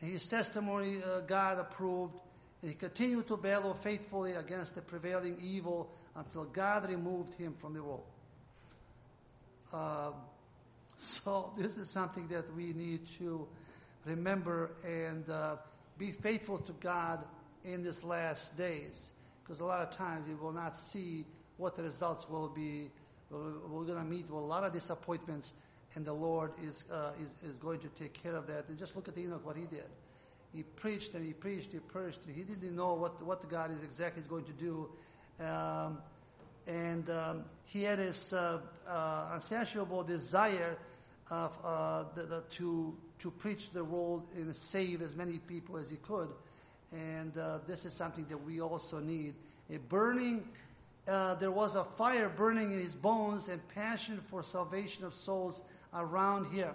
His 0.00 0.26
testimony 0.26 1.02
uh, 1.02 1.20
God 1.20 1.58
approved, 1.58 2.14
and 2.62 2.70
he 2.70 2.76
continued 2.76 3.28
to 3.28 3.36
battle 3.36 3.74
faithfully 3.74 4.32
against 4.32 4.74
the 4.74 4.80
prevailing 4.80 5.36
evil 5.42 5.90
until 6.16 6.44
God 6.44 6.88
removed 6.88 7.34
him 7.34 7.54
from 7.54 7.74
the 7.74 7.82
world. 7.82 8.04
Um, 9.72 10.14
so 10.98 11.52
this 11.56 11.76
is 11.76 11.88
something 11.88 12.28
that 12.28 12.54
we 12.54 12.72
need 12.72 13.00
to 13.18 13.46
remember 14.04 14.72
and 14.84 15.28
uh, 15.28 15.56
be 15.98 16.12
faithful 16.12 16.58
to 16.58 16.72
God 16.72 17.24
in 17.64 17.82
these 17.82 18.04
last 18.04 18.56
days. 18.56 19.10
Because 19.42 19.60
a 19.60 19.64
lot 19.64 19.80
of 19.80 19.90
times 19.90 20.28
we 20.28 20.34
will 20.34 20.52
not 20.52 20.76
see 20.76 21.26
what 21.56 21.76
the 21.76 21.82
results 21.82 22.28
will 22.28 22.48
be. 22.48 22.90
We're, 23.30 23.58
we're 23.68 23.84
going 23.84 23.98
to 23.98 24.04
meet 24.04 24.28
with 24.28 24.42
a 24.42 24.46
lot 24.46 24.64
of 24.64 24.72
disappointments 24.72 25.52
and 25.94 26.04
the 26.04 26.12
Lord 26.12 26.52
is, 26.62 26.84
uh, 26.92 27.10
is, 27.20 27.50
is 27.50 27.58
going 27.58 27.80
to 27.80 27.88
take 27.88 28.12
care 28.12 28.36
of 28.36 28.46
that. 28.46 28.68
And 28.68 28.78
just 28.78 28.94
look 28.94 29.08
at 29.08 29.18
Enoch, 29.18 29.44
what 29.44 29.56
he 29.56 29.66
did. 29.66 29.86
He 30.52 30.62
preached 30.62 31.14
and 31.14 31.24
he 31.24 31.32
preached, 31.32 31.72
he 31.72 31.78
preached. 31.78 32.20
He 32.32 32.42
didn't 32.42 32.74
know 32.74 32.94
what, 32.94 33.22
what 33.24 33.48
God 33.48 33.70
is 33.70 33.82
exactly 33.82 34.22
is 34.22 34.28
going 34.28 34.44
to 34.44 34.52
do. 34.52 34.88
Um, 35.40 35.98
and 36.66 37.08
um, 37.10 37.44
he 37.64 37.82
had 37.84 37.98
this 37.98 38.32
uh, 38.32 38.60
uh, 38.88 39.32
insatiable 39.34 40.02
desire 40.02 40.76
of 41.30 41.56
uh, 41.64 42.04
the, 42.14 42.22
the, 42.24 42.40
to 42.50 42.96
to 43.20 43.30
preach 43.30 43.70
the 43.72 43.84
world 43.84 44.26
and 44.34 44.54
save 44.56 45.02
as 45.02 45.14
many 45.14 45.38
people 45.38 45.76
as 45.76 45.90
he 45.90 45.96
could. 45.96 46.28
And 46.90 47.36
uh, 47.36 47.58
this 47.66 47.84
is 47.84 47.92
something 47.92 48.26
that 48.30 48.44
we 48.44 48.60
also 48.60 48.98
need. 48.98 49.34
A 49.68 49.76
burning, 49.76 50.42
uh, 51.06 51.34
there 51.34 51.50
was 51.50 51.74
a 51.74 51.84
fire 51.84 52.30
burning 52.30 52.72
in 52.72 52.78
his 52.78 52.94
bones 52.94 53.48
and 53.48 53.60
passion 53.68 54.20
for 54.28 54.42
salvation 54.42 55.04
of 55.04 55.12
souls 55.12 55.62
around 55.94 56.46
him. 56.46 56.72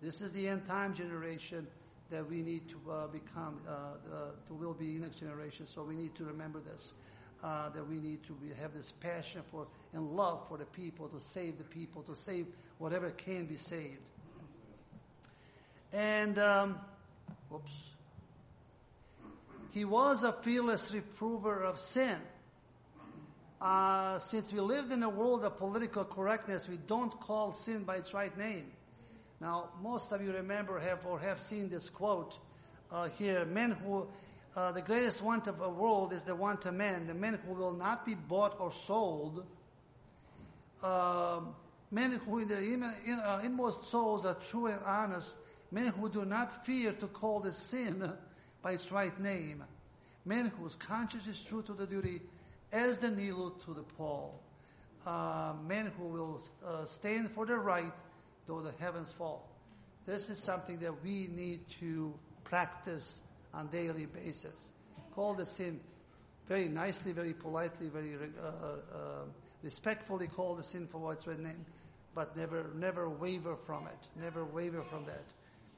This 0.00 0.22
is 0.22 0.32
the 0.32 0.48
end 0.48 0.66
time 0.66 0.94
generation 0.94 1.66
that 2.10 2.26
we 2.26 2.40
need 2.40 2.62
to 2.70 2.90
uh, 2.90 3.06
become, 3.08 3.60
to 4.48 4.54
will 4.54 4.74
be 4.74 4.94
next 4.94 5.20
generation. 5.20 5.66
So 5.66 5.82
we 5.82 5.94
need 5.94 6.14
to 6.14 6.24
remember 6.24 6.60
this. 6.60 6.94
Uh, 7.44 7.68
that 7.68 7.86
we 7.86 8.00
need 8.00 8.24
to 8.24 8.32
be, 8.32 8.48
have 8.60 8.72
this 8.72 8.92
passion 8.98 9.42
for 9.50 9.66
and 9.92 10.16
love 10.16 10.48
for 10.48 10.56
the 10.56 10.64
people 10.64 11.06
to 11.06 11.20
save 11.20 11.58
the 11.58 11.64
people 11.64 12.02
to 12.02 12.16
save 12.16 12.46
whatever 12.78 13.10
can 13.10 13.44
be 13.44 13.56
saved. 13.56 14.00
And 15.92 16.38
um, 16.38 16.78
whoops. 17.50 17.70
He 19.70 19.84
was 19.84 20.22
a 20.22 20.32
fearless 20.32 20.90
reprover 20.92 21.62
of 21.62 21.78
sin. 21.78 22.16
Uh, 23.60 24.18
since 24.18 24.52
we 24.52 24.60
lived 24.60 24.90
in 24.90 25.02
a 25.02 25.08
world 25.08 25.44
of 25.44 25.56
political 25.56 26.04
correctness 26.04 26.68
we 26.68 26.76
don't 26.76 27.18
call 27.20 27.52
sin 27.52 27.84
by 27.84 27.96
its 27.96 28.12
right 28.12 28.36
name. 28.36 28.66
Now 29.40 29.70
most 29.82 30.12
of 30.12 30.22
you 30.22 30.32
remember 30.32 30.78
have 30.78 31.04
or 31.06 31.18
have 31.20 31.40
seen 31.40 31.68
this 31.68 31.88
quote 31.90 32.38
uh, 32.90 33.08
here. 33.18 33.44
Men 33.44 33.72
who 33.72 34.08
uh, 34.56 34.72
the 34.72 34.80
greatest 34.80 35.20
want 35.20 35.46
of 35.46 35.58
the 35.58 35.68
world 35.68 36.14
is 36.14 36.22
the 36.22 36.34
want 36.34 36.64
of 36.64 36.72
men, 36.72 37.06
the 37.06 37.14
men 37.14 37.38
who 37.46 37.52
will 37.52 37.74
not 37.74 38.06
be 38.06 38.14
bought 38.14 38.58
or 38.58 38.72
sold, 38.72 39.44
uh, 40.82 41.40
men 41.90 42.20
who 42.24 42.38
in 42.38 42.48
their 42.48 42.62
uh, 43.22 43.40
inmost 43.44 43.84
souls 43.90 44.24
are 44.24 44.34
true 44.34 44.66
and 44.66 44.80
honest, 44.84 45.36
men 45.70 45.88
who 45.88 46.08
do 46.08 46.24
not 46.24 46.64
fear 46.64 46.92
to 46.92 47.06
call 47.06 47.40
the 47.40 47.52
sin 47.52 48.10
by 48.62 48.72
its 48.72 48.90
right 48.90 49.20
name, 49.20 49.62
men 50.24 50.50
whose 50.58 50.74
conscience 50.76 51.26
is 51.26 51.40
true 51.42 51.62
to 51.62 51.74
the 51.74 51.86
duty 51.86 52.22
as 52.72 52.96
the 52.96 53.10
needle 53.10 53.50
to 53.50 53.74
the 53.74 53.82
pole, 53.82 54.40
uh, 55.06 55.52
men 55.66 55.92
who 55.98 56.08
will 56.08 56.42
uh, 56.66 56.86
stand 56.86 57.30
for 57.30 57.44
the 57.44 57.56
right 57.56 57.92
though 58.46 58.62
the 58.62 58.72
heavens 58.78 59.12
fall. 59.12 59.48
This 60.06 60.30
is 60.30 60.38
something 60.38 60.78
that 60.78 61.02
we 61.02 61.28
need 61.28 61.60
to 61.80 62.14
practice 62.44 63.20
on 63.56 63.68
daily 63.68 64.06
basis. 64.06 64.70
Call 65.14 65.34
the 65.34 65.46
sin 65.46 65.80
very 66.46 66.68
nicely, 66.68 67.12
very 67.12 67.32
politely, 67.32 67.88
very 67.88 68.14
uh, 68.14 68.46
uh, 68.46 68.98
respectfully 69.62 70.28
call 70.28 70.54
the 70.54 70.62
sin 70.62 70.86
for 70.86 70.98
what's 70.98 71.26
its 71.26 71.40
name, 71.40 71.64
but 72.14 72.36
never, 72.36 72.66
never 72.76 73.08
waver 73.08 73.56
from 73.56 73.86
it. 73.86 74.20
Never 74.20 74.44
waver 74.44 74.82
from 74.82 75.06
that 75.06 75.24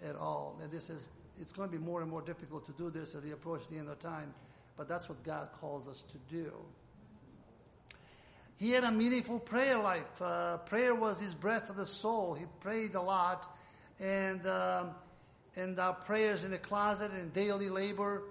at 0.07 0.17
all. 0.17 0.59
And 0.62 0.71
this 0.71 0.91
is, 0.91 1.09
it's 1.41 1.53
going 1.53 1.71
to 1.71 1.79
be 1.79 1.83
more 1.83 2.03
and 2.03 2.11
more 2.11 2.23
difficult 2.23 2.67
to 2.67 2.73
do 2.73 2.91
this 2.91 3.14
as 3.14 3.23
we 3.23 3.31
approach 3.31 3.62
the 3.71 3.79
end 3.79 3.88
of 3.88 3.99
time, 4.01 4.35
but 4.77 4.88
that's 4.88 5.09
what 5.09 5.23
God 5.23 5.49
calls 5.61 5.88
us 5.88 6.03
to 6.12 6.35
do. 6.35 6.53
He 8.59 8.73
had 8.73 8.83
a 8.83 8.91
meaningful 8.91 9.38
prayer 9.38 9.79
life. 9.79 10.21
Uh, 10.21 10.57
prayer 10.59 10.93
was 10.93 11.21
his 11.21 11.33
breath 11.33 11.71
of 11.71 11.77
the 11.77 11.87
soul. 11.87 12.35
He 12.35 12.45
prayed 12.61 12.97
a 12.97 13.01
lot, 13.01 13.57
and 14.01 14.45
um, 14.49 14.91
and 15.57 15.79
our 15.79 15.95
prayers 15.95 16.45
in 16.45 16.51
the 16.51 16.59
closet 16.59 17.11
and 17.13 17.33
daily 17.33 17.69
labor, 17.69 18.23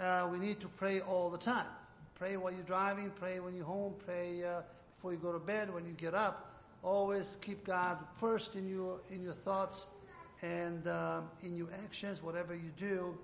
uh, 0.00 0.28
we 0.30 0.38
need 0.38 0.60
to 0.60 0.68
pray 0.68 1.00
all 1.00 1.30
the 1.30 1.38
time. 1.38 1.66
Pray 2.14 2.36
while 2.36 2.52
you're 2.52 2.62
driving, 2.62 3.10
pray 3.18 3.40
when 3.40 3.54
you're 3.54 3.64
home, 3.64 3.94
pray 4.04 4.42
uh, 4.44 4.62
before 4.96 5.12
you 5.12 5.18
go 5.18 5.32
to 5.32 5.38
bed, 5.38 5.72
when 5.72 5.84
you 5.86 5.92
get 5.92 6.14
up. 6.14 6.60
Always 6.82 7.36
keep 7.40 7.64
God 7.64 7.98
first 8.18 8.56
in 8.56 8.68
your 8.68 9.00
in 9.10 9.22
your 9.22 9.34
thoughts 9.34 9.86
and 10.42 10.86
uh, 10.86 11.20
in 11.42 11.56
your 11.56 11.68
actions, 11.84 12.22
whatever 12.22 12.54
you 12.54 12.70
do. 12.76 13.16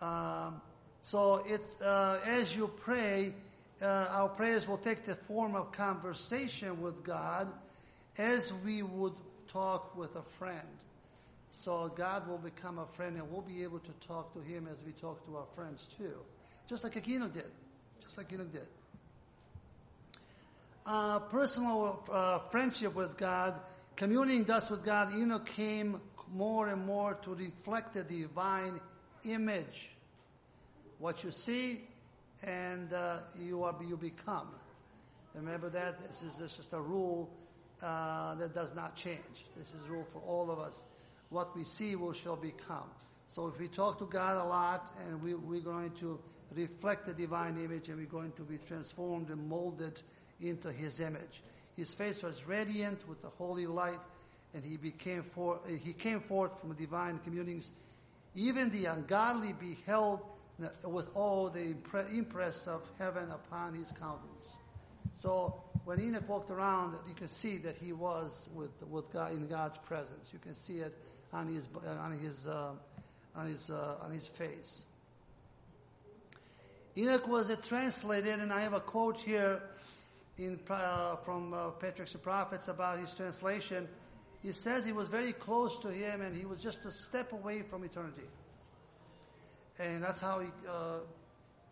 Um, 0.00 0.60
so 1.02 1.44
it 1.46 1.62
uh, 1.82 2.18
as 2.24 2.56
you 2.56 2.68
pray, 2.68 3.32
uh, 3.80 4.08
our 4.10 4.28
prayers 4.28 4.66
will 4.66 4.78
take 4.78 5.04
the 5.04 5.14
form 5.14 5.54
of 5.54 5.70
conversation 5.72 6.80
with 6.80 7.04
God, 7.04 7.48
as 8.18 8.52
we 8.64 8.82
would 8.82 9.14
talk 9.48 9.96
with 9.96 10.16
a 10.16 10.22
friend. 10.38 10.66
So 11.56 11.90
God 11.96 12.28
will 12.28 12.38
become 12.38 12.78
a 12.78 12.86
friend 12.86 13.16
and 13.16 13.28
we'll 13.32 13.40
be 13.40 13.62
able 13.62 13.78
to 13.78 13.90
talk 14.06 14.32
to 14.34 14.40
him 14.40 14.68
as 14.70 14.84
we 14.84 14.92
talk 14.92 15.24
to 15.26 15.36
our 15.38 15.46
friends 15.56 15.86
too. 15.96 16.12
Just 16.68 16.84
like 16.84 17.08
Enoch 17.08 17.32
did. 17.32 17.50
Just 18.02 18.18
like 18.18 18.30
Enoch 18.32 18.52
did. 18.52 18.66
Uh, 20.84 21.18
personal 21.18 22.04
uh, 22.12 22.38
friendship 22.50 22.94
with 22.94 23.16
God, 23.16 23.58
communing 23.96 24.44
thus 24.44 24.68
with 24.68 24.84
God, 24.84 25.14
Enoch 25.14 25.46
came 25.46 26.00
more 26.32 26.68
and 26.68 26.84
more 26.84 27.14
to 27.14 27.34
reflect 27.34 27.94
the 27.94 28.04
divine 28.04 28.78
image. 29.24 29.90
What 30.98 31.24
you 31.24 31.30
see 31.30 31.80
and 32.42 32.92
uh, 32.92 33.20
you 33.38 33.64
are 33.64 33.74
you 33.82 33.96
become. 33.96 34.48
Remember 35.34 35.70
that 35.70 36.06
this 36.06 36.22
is, 36.22 36.34
this 36.34 36.52
is 36.52 36.56
just 36.58 36.72
a 36.74 36.80
rule 36.80 37.30
uh, 37.82 38.34
that 38.34 38.54
does 38.54 38.74
not 38.74 38.94
change. 38.94 39.46
This 39.56 39.68
is 39.68 39.88
rule 39.88 40.04
for 40.12 40.20
all 40.20 40.50
of 40.50 40.58
us 40.58 40.84
what 41.30 41.56
we 41.56 41.64
see 41.64 41.96
will 41.96 42.12
shall 42.12 42.36
become. 42.36 42.88
So 43.28 43.48
if 43.48 43.58
we 43.58 43.68
talk 43.68 43.98
to 43.98 44.06
God 44.06 44.36
a 44.36 44.48
lot 44.48 44.94
and 45.06 45.22
we, 45.22 45.34
we're 45.34 45.60
going 45.60 45.90
to 46.00 46.18
reflect 46.54 47.06
the 47.06 47.12
divine 47.12 47.56
image 47.62 47.88
and 47.88 47.98
we're 47.98 48.06
going 48.06 48.32
to 48.32 48.42
be 48.42 48.58
transformed 48.58 49.30
and 49.30 49.48
molded 49.48 50.00
into 50.40 50.72
his 50.72 51.00
image. 51.00 51.42
His 51.76 51.92
face 51.92 52.22
was 52.22 52.46
radiant 52.46 53.06
with 53.08 53.20
the 53.22 53.28
holy 53.28 53.66
light 53.66 54.00
and 54.54 54.64
he 54.64 54.76
became 54.76 55.22
for, 55.22 55.60
he 55.82 55.92
came 55.92 56.20
forth 56.20 56.60
from 56.60 56.74
divine 56.74 57.18
communings. 57.18 57.70
Even 58.34 58.70
the 58.70 58.86
ungodly 58.86 59.52
beheld 59.52 60.20
with 60.84 61.08
all 61.14 61.50
the 61.50 61.74
impress 62.10 62.66
of 62.66 62.82
heaven 62.98 63.30
upon 63.30 63.74
his 63.74 63.92
countenance. 63.92 64.54
So 65.18 65.60
when 65.84 66.00
Enoch 66.00 66.28
walked 66.28 66.50
around, 66.50 66.96
you 67.06 67.14
can 67.14 67.28
see 67.28 67.58
that 67.58 67.76
he 67.76 67.92
was 67.92 68.48
with, 68.54 68.82
with 68.88 69.12
God 69.12 69.32
in 69.32 69.46
God's 69.46 69.76
presence. 69.76 70.30
You 70.32 70.38
can 70.38 70.54
see 70.54 70.78
it 70.78 70.96
on 71.36 71.48
his 71.48 71.68
on 72.00 72.12
his 72.18 72.46
uh, 72.46 72.72
on 73.34 73.46
his 73.46 73.70
uh, 73.70 73.96
on 74.02 74.10
his 74.10 74.26
face. 74.26 74.84
Enoch 76.96 77.28
was 77.28 77.54
translated, 77.68 78.40
and 78.40 78.50
I 78.52 78.60
have 78.60 78.72
a 78.72 78.80
quote 78.80 79.18
here 79.18 79.60
in 80.38 80.58
uh, 80.70 81.16
from 81.16 81.52
uh, 81.52 81.68
Patriarchs 81.70 82.14
and 82.14 82.22
Prophets 82.22 82.68
about 82.68 82.98
his 82.98 83.14
translation. 83.14 83.86
He 84.42 84.52
says 84.52 84.84
he 84.84 84.92
was 84.92 85.08
very 85.08 85.32
close 85.32 85.78
to 85.80 85.88
him, 85.88 86.22
and 86.22 86.34
he 86.34 86.46
was 86.46 86.62
just 86.62 86.84
a 86.86 86.92
step 86.92 87.32
away 87.32 87.62
from 87.62 87.84
eternity. 87.84 88.28
And 89.78 90.02
that's 90.02 90.20
how 90.20 90.40
he 90.40 90.48
uh, 90.66 91.00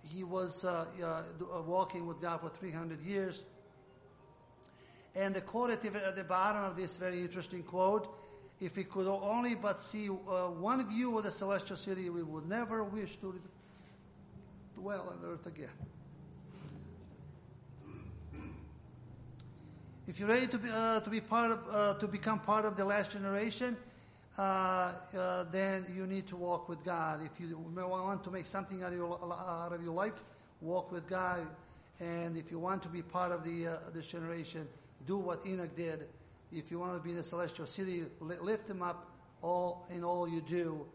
he 0.02 0.24
was 0.24 0.62
uh, 0.64 0.84
walking 1.66 2.06
with 2.06 2.20
God 2.20 2.42
for 2.42 2.50
300 2.50 3.00
years. 3.00 3.42
And 5.16 5.34
the 5.34 5.40
quote 5.40 5.70
at 5.70 5.80
the, 5.80 6.06
at 6.06 6.16
the 6.16 6.24
bottom 6.24 6.64
of 6.64 6.76
this 6.76 6.96
very 6.96 7.20
interesting 7.20 7.62
quote 7.62 8.14
if 8.60 8.76
we 8.76 8.84
could 8.84 9.06
only 9.06 9.54
but 9.54 9.80
see 9.80 10.08
uh, 10.08 10.48
one 10.48 10.88
view 10.88 11.18
of 11.18 11.24
the 11.24 11.30
celestial 11.30 11.76
city, 11.76 12.08
we 12.10 12.22
would 12.22 12.48
never 12.48 12.84
wish 12.84 13.16
to 13.16 13.40
dwell 14.74 15.12
on 15.12 15.30
earth 15.30 15.46
again. 15.46 15.68
If 20.06 20.20
you're 20.20 20.28
ready 20.28 20.46
to 20.48 20.58
be, 20.58 20.68
uh, 20.70 21.00
to 21.00 21.10
be 21.10 21.20
part 21.20 21.50
of, 21.50 21.60
uh, 21.70 21.94
to 21.94 22.06
become 22.06 22.38
part 22.38 22.64
of 22.66 22.76
the 22.76 22.84
last 22.84 23.12
generation, 23.12 23.76
uh, 24.36 24.92
uh, 25.16 25.44
then 25.50 25.86
you 25.94 26.06
need 26.06 26.26
to 26.28 26.36
walk 26.36 26.68
with 26.68 26.84
God. 26.84 27.20
If 27.24 27.40
you 27.40 27.56
want 27.56 28.22
to 28.24 28.30
make 28.30 28.46
something 28.46 28.82
out 28.82 28.92
of 28.92 28.98
your, 28.98 29.12
out 29.12 29.72
of 29.72 29.82
your 29.82 29.94
life, 29.94 30.22
walk 30.60 30.92
with 30.92 31.08
God. 31.08 31.46
And 32.00 32.36
if 32.36 32.50
you 32.50 32.58
want 32.58 32.82
to 32.82 32.88
be 32.88 33.00
part 33.00 33.32
of 33.32 33.44
the, 33.44 33.68
uh, 33.68 33.76
this 33.94 34.06
generation, 34.06 34.68
do 35.06 35.16
what 35.16 35.46
Enoch 35.46 35.74
did 35.74 36.06
if 36.54 36.70
you 36.70 36.78
want 36.78 36.96
to 36.96 37.02
be 37.02 37.10
in 37.10 37.16
the 37.16 37.24
celestial 37.24 37.66
city, 37.66 38.04
lift 38.20 38.68
them 38.68 38.82
up 38.82 39.10
all 39.42 39.86
in 39.90 40.04
all 40.04 40.28
you 40.28 40.40
do. 40.40 40.86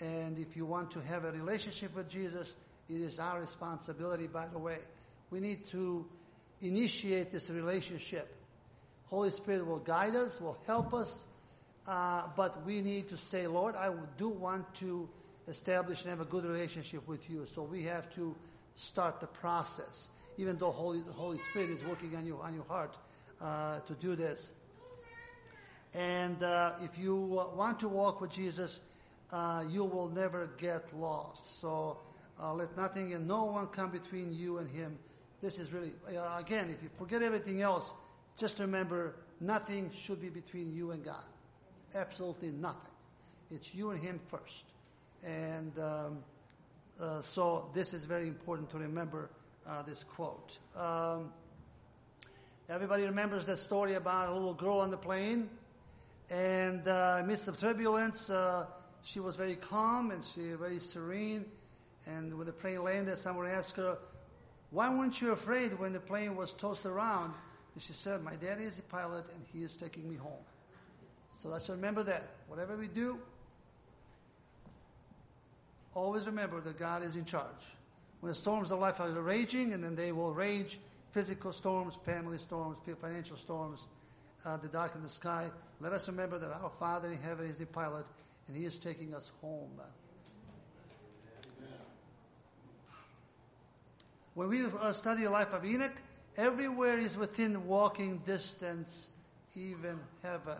And 0.00 0.38
if 0.38 0.56
you 0.56 0.66
want 0.66 0.90
to 0.92 1.00
have 1.00 1.24
a 1.24 1.32
relationship 1.32 1.94
with 1.94 2.08
Jesus, 2.08 2.54
it 2.88 3.00
is 3.00 3.18
our 3.18 3.40
responsibility, 3.40 4.26
by 4.26 4.46
the 4.46 4.58
way. 4.58 4.78
We 5.30 5.40
need 5.40 5.66
to 5.66 6.06
initiate 6.60 7.30
this 7.30 7.50
relationship. 7.50 8.34
Holy 9.06 9.30
Spirit 9.30 9.66
will 9.66 9.78
guide 9.78 10.16
us, 10.16 10.40
will 10.40 10.58
help 10.66 10.94
us, 10.94 11.26
uh, 11.86 12.24
but 12.36 12.64
we 12.64 12.80
need 12.80 13.08
to 13.08 13.16
say, 13.16 13.46
Lord, 13.46 13.76
I 13.76 13.92
do 14.16 14.28
want 14.28 14.74
to 14.76 15.08
establish 15.48 16.02
and 16.02 16.10
have 16.10 16.20
a 16.20 16.24
good 16.24 16.44
relationship 16.44 17.06
with 17.06 17.28
you. 17.28 17.46
So 17.46 17.62
we 17.62 17.82
have 17.84 18.12
to 18.14 18.34
start 18.74 19.20
the 19.20 19.26
process, 19.26 20.08
even 20.38 20.56
though 20.56 20.70
Holy, 20.70 21.02
Holy 21.14 21.38
Spirit 21.38 21.70
is 21.70 21.84
working 21.84 22.16
on 22.16 22.26
you 22.26 22.38
on 22.42 22.54
your 22.54 22.64
heart 22.64 22.96
uh, 23.40 23.80
to 23.80 23.94
do 23.94 24.16
this. 24.16 24.54
And 25.94 26.42
uh, 26.42 26.72
if 26.80 26.98
you 26.98 27.16
want 27.16 27.80
to 27.80 27.88
walk 27.88 28.20
with 28.20 28.30
Jesus, 28.30 28.80
uh, 29.30 29.64
you 29.68 29.84
will 29.84 30.08
never 30.08 30.50
get 30.58 30.96
lost. 30.98 31.60
So 31.60 31.98
uh, 32.40 32.54
let 32.54 32.76
nothing 32.76 33.14
and 33.14 33.26
no 33.26 33.44
one 33.44 33.66
come 33.68 33.90
between 33.90 34.32
you 34.32 34.58
and 34.58 34.70
Him. 34.70 34.98
This 35.42 35.58
is 35.58 35.72
really, 35.72 35.92
uh, 36.16 36.38
again, 36.38 36.70
if 36.70 36.82
you 36.82 36.88
forget 36.98 37.22
everything 37.22 37.62
else, 37.62 37.92
just 38.38 38.58
remember 38.58 39.16
nothing 39.40 39.90
should 39.92 40.20
be 40.20 40.28
between 40.28 40.72
you 40.72 40.92
and 40.92 41.04
God. 41.04 41.24
Absolutely 41.94 42.50
nothing. 42.50 42.90
It's 43.50 43.74
you 43.74 43.90
and 43.90 44.00
Him 44.00 44.20
first. 44.28 44.64
And 45.24 45.78
um, 45.78 46.18
uh, 47.00 47.22
so 47.22 47.70
this 47.74 47.92
is 47.92 48.04
very 48.04 48.28
important 48.28 48.70
to 48.70 48.78
remember 48.78 49.30
uh, 49.66 49.82
this 49.82 50.04
quote. 50.04 50.58
Um, 50.76 51.32
everybody 52.68 53.04
remembers 53.04 53.46
that 53.46 53.58
story 53.58 53.94
about 53.94 54.28
a 54.28 54.32
little 54.32 54.54
girl 54.54 54.78
on 54.78 54.90
the 54.90 54.96
plane. 54.96 55.50
And 56.32 56.88
uh, 56.88 57.18
amidst 57.20 57.44
the 57.44 57.52
turbulence, 57.52 58.30
uh, 58.30 58.64
she 59.02 59.20
was 59.20 59.36
very 59.36 59.54
calm 59.54 60.10
and 60.10 60.24
she 60.24 60.52
very 60.52 60.78
serene. 60.78 61.44
And 62.06 62.38
when 62.38 62.46
the 62.46 62.54
plane 62.54 62.82
landed, 62.82 63.18
someone 63.18 63.46
asked 63.46 63.76
her, 63.76 63.98
why 64.70 64.88
weren't 64.88 65.20
you 65.20 65.32
afraid 65.32 65.78
when 65.78 65.92
the 65.92 66.00
plane 66.00 66.34
was 66.34 66.54
tossed 66.54 66.86
around? 66.86 67.34
And 67.74 67.82
she 67.82 67.92
said, 67.92 68.24
my 68.24 68.34
daddy 68.36 68.64
is 68.64 68.78
a 68.78 68.82
pilot 68.82 69.26
and 69.34 69.44
he 69.52 69.62
is 69.62 69.74
taking 69.74 70.08
me 70.08 70.16
home. 70.16 70.42
So 71.42 71.50
let's 71.50 71.68
remember 71.68 72.02
that. 72.04 72.30
Whatever 72.48 72.78
we 72.78 72.88
do, 72.88 73.18
always 75.94 76.24
remember 76.24 76.62
that 76.62 76.78
God 76.78 77.02
is 77.02 77.14
in 77.14 77.26
charge. 77.26 77.44
When 78.20 78.30
the 78.30 78.38
storms 78.38 78.70
of 78.70 78.78
life 78.78 79.00
are 79.00 79.10
raging, 79.10 79.74
and 79.74 79.84
then 79.84 79.96
they 79.96 80.12
will 80.12 80.32
rage, 80.32 80.80
physical 81.10 81.52
storms, 81.52 81.94
family 82.06 82.38
storms, 82.38 82.78
financial 83.02 83.36
storms, 83.36 83.80
uh, 84.44 84.56
the 84.56 84.68
dark 84.68 84.94
in 84.94 85.02
the 85.02 85.08
sky, 85.08 85.50
let 85.80 85.92
us 85.92 86.08
remember 86.08 86.38
that 86.38 86.50
our 86.50 86.70
Father 86.78 87.10
in 87.10 87.18
heaven 87.18 87.48
is 87.48 87.58
the 87.58 87.66
pilot, 87.66 88.06
and 88.48 88.56
He 88.56 88.64
is 88.64 88.78
taking 88.78 89.14
us 89.14 89.32
home. 89.40 89.80
When 94.34 94.48
we 94.48 94.64
uh, 94.64 94.92
study 94.92 95.24
the 95.24 95.30
life 95.30 95.52
of 95.52 95.64
Enoch, 95.64 95.92
everywhere 96.36 96.98
is 96.98 97.16
within 97.16 97.66
walking 97.66 98.18
distance, 98.24 99.10
even 99.54 99.98
heaven. 100.22 100.56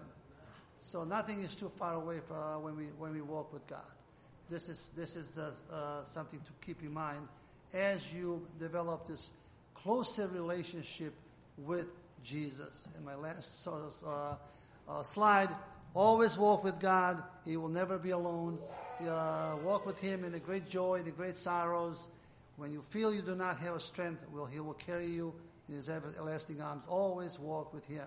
So 0.82 1.04
nothing 1.04 1.40
is 1.40 1.56
too 1.56 1.70
far 1.78 1.94
away 1.94 2.20
for, 2.26 2.34
uh, 2.34 2.58
when 2.58 2.76
we 2.76 2.84
when 2.98 3.12
we 3.12 3.22
walk 3.22 3.52
with 3.52 3.66
God. 3.66 3.80
This 4.50 4.68
is 4.68 4.90
this 4.94 5.16
is 5.16 5.28
the, 5.28 5.54
uh, 5.72 6.02
something 6.12 6.40
to 6.40 6.66
keep 6.66 6.82
in 6.82 6.92
mind 6.92 7.26
as 7.72 8.12
you 8.12 8.46
develop 8.58 9.06
this 9.06 9.30
closer 9.74 10.28
relationship 10.28 11.14
with 11.56 11.86
Jesus. 12.22 12.88
And 12.96 13.04
my 13.04 13.14
last 13.14 13.66
uh, 13.66 14.34
uh, 14.88 15.02
slide: 15.04 15.50
always 15.94 16.36
walk 16.36 16.64
with 16.64 16.78
God. 16.78 17.22
He 17.44 17.56
will 17.56 17.68
never 17.68 17.98
be 17.98 18.10
alone. 18.10 18.58
Uh, 19.00 19.56
walk 19.64 19.86
with 19.86 19.98
Him 19.98 20.24
in 20.24 20.32
the 20.32 20.38
great 20.38 20.68
joy, 20.68 20.96
in 20.96 21.04
the 21.04 21.10
great 21.10 21.36
sorrows. 21.36 22.08
When 22.56 22.70
you 22.70 22.82
feel 22.90 23.12
you 23.12 23.22
do 23.22 23.34
not 23.34 23.58
have 23.58 23.74
a 23.74 23.80
strength, 23.80 24.24
well, 24.32 24.46
He 24.46 24.60
will 24.60 24.74
carry 24.74 25.06
you 25.08 25.34
in 25.68 25.76
His 25.76 25.88
everlasting 25.88 26.60
arms. 26.60 26.84
Always 26.88 27.38
walk 27.38 27.72
with 27.74 27.84
Him. 27.86 28.06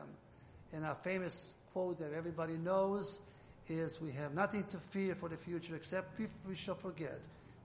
And 0.73 0.85
our 0.85 0.95
famous 0.95 1.53
quote 1.73 1.99
that 1.99 2.13
everybody 2.13 2.57
knows 2.57 3.19
is 3.67 3.99
we 3.99 4.11
have 4.11 4.33
nothing 4.33 4.63
to 4.65 4.77
fear 4.77 5.15
for 5.15 5.29
the 5.29 5.37
future 5.37 5.75
except 5.75 6.19
if 6.19 6.29
we 6.47 6.55
shall 6.55 6.75
forget 6.75 7.19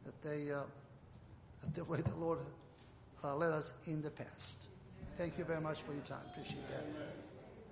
that 0.04 0.22
they, 0.22 0.50
uh, 0.50 0.62
the 1.74 1.84
way 1.84 2.00
the 2.00 2.16
Lord 2.16 2.38
uh, 3.22 3.36
led 3.36 3.52
us 3.52 3.74
in 3.86 4.00
the 4.00 4.10
past. 4.10 4.69
Thank 5.20 5.36
you 5.36 5.44
very 5.44 5.60
much 5.60 5.82
for 5.82 5.92
your 5.92 6.00
time. 6.00 6.22
Appreciate 6.32 6.66
that. 6.70 7.29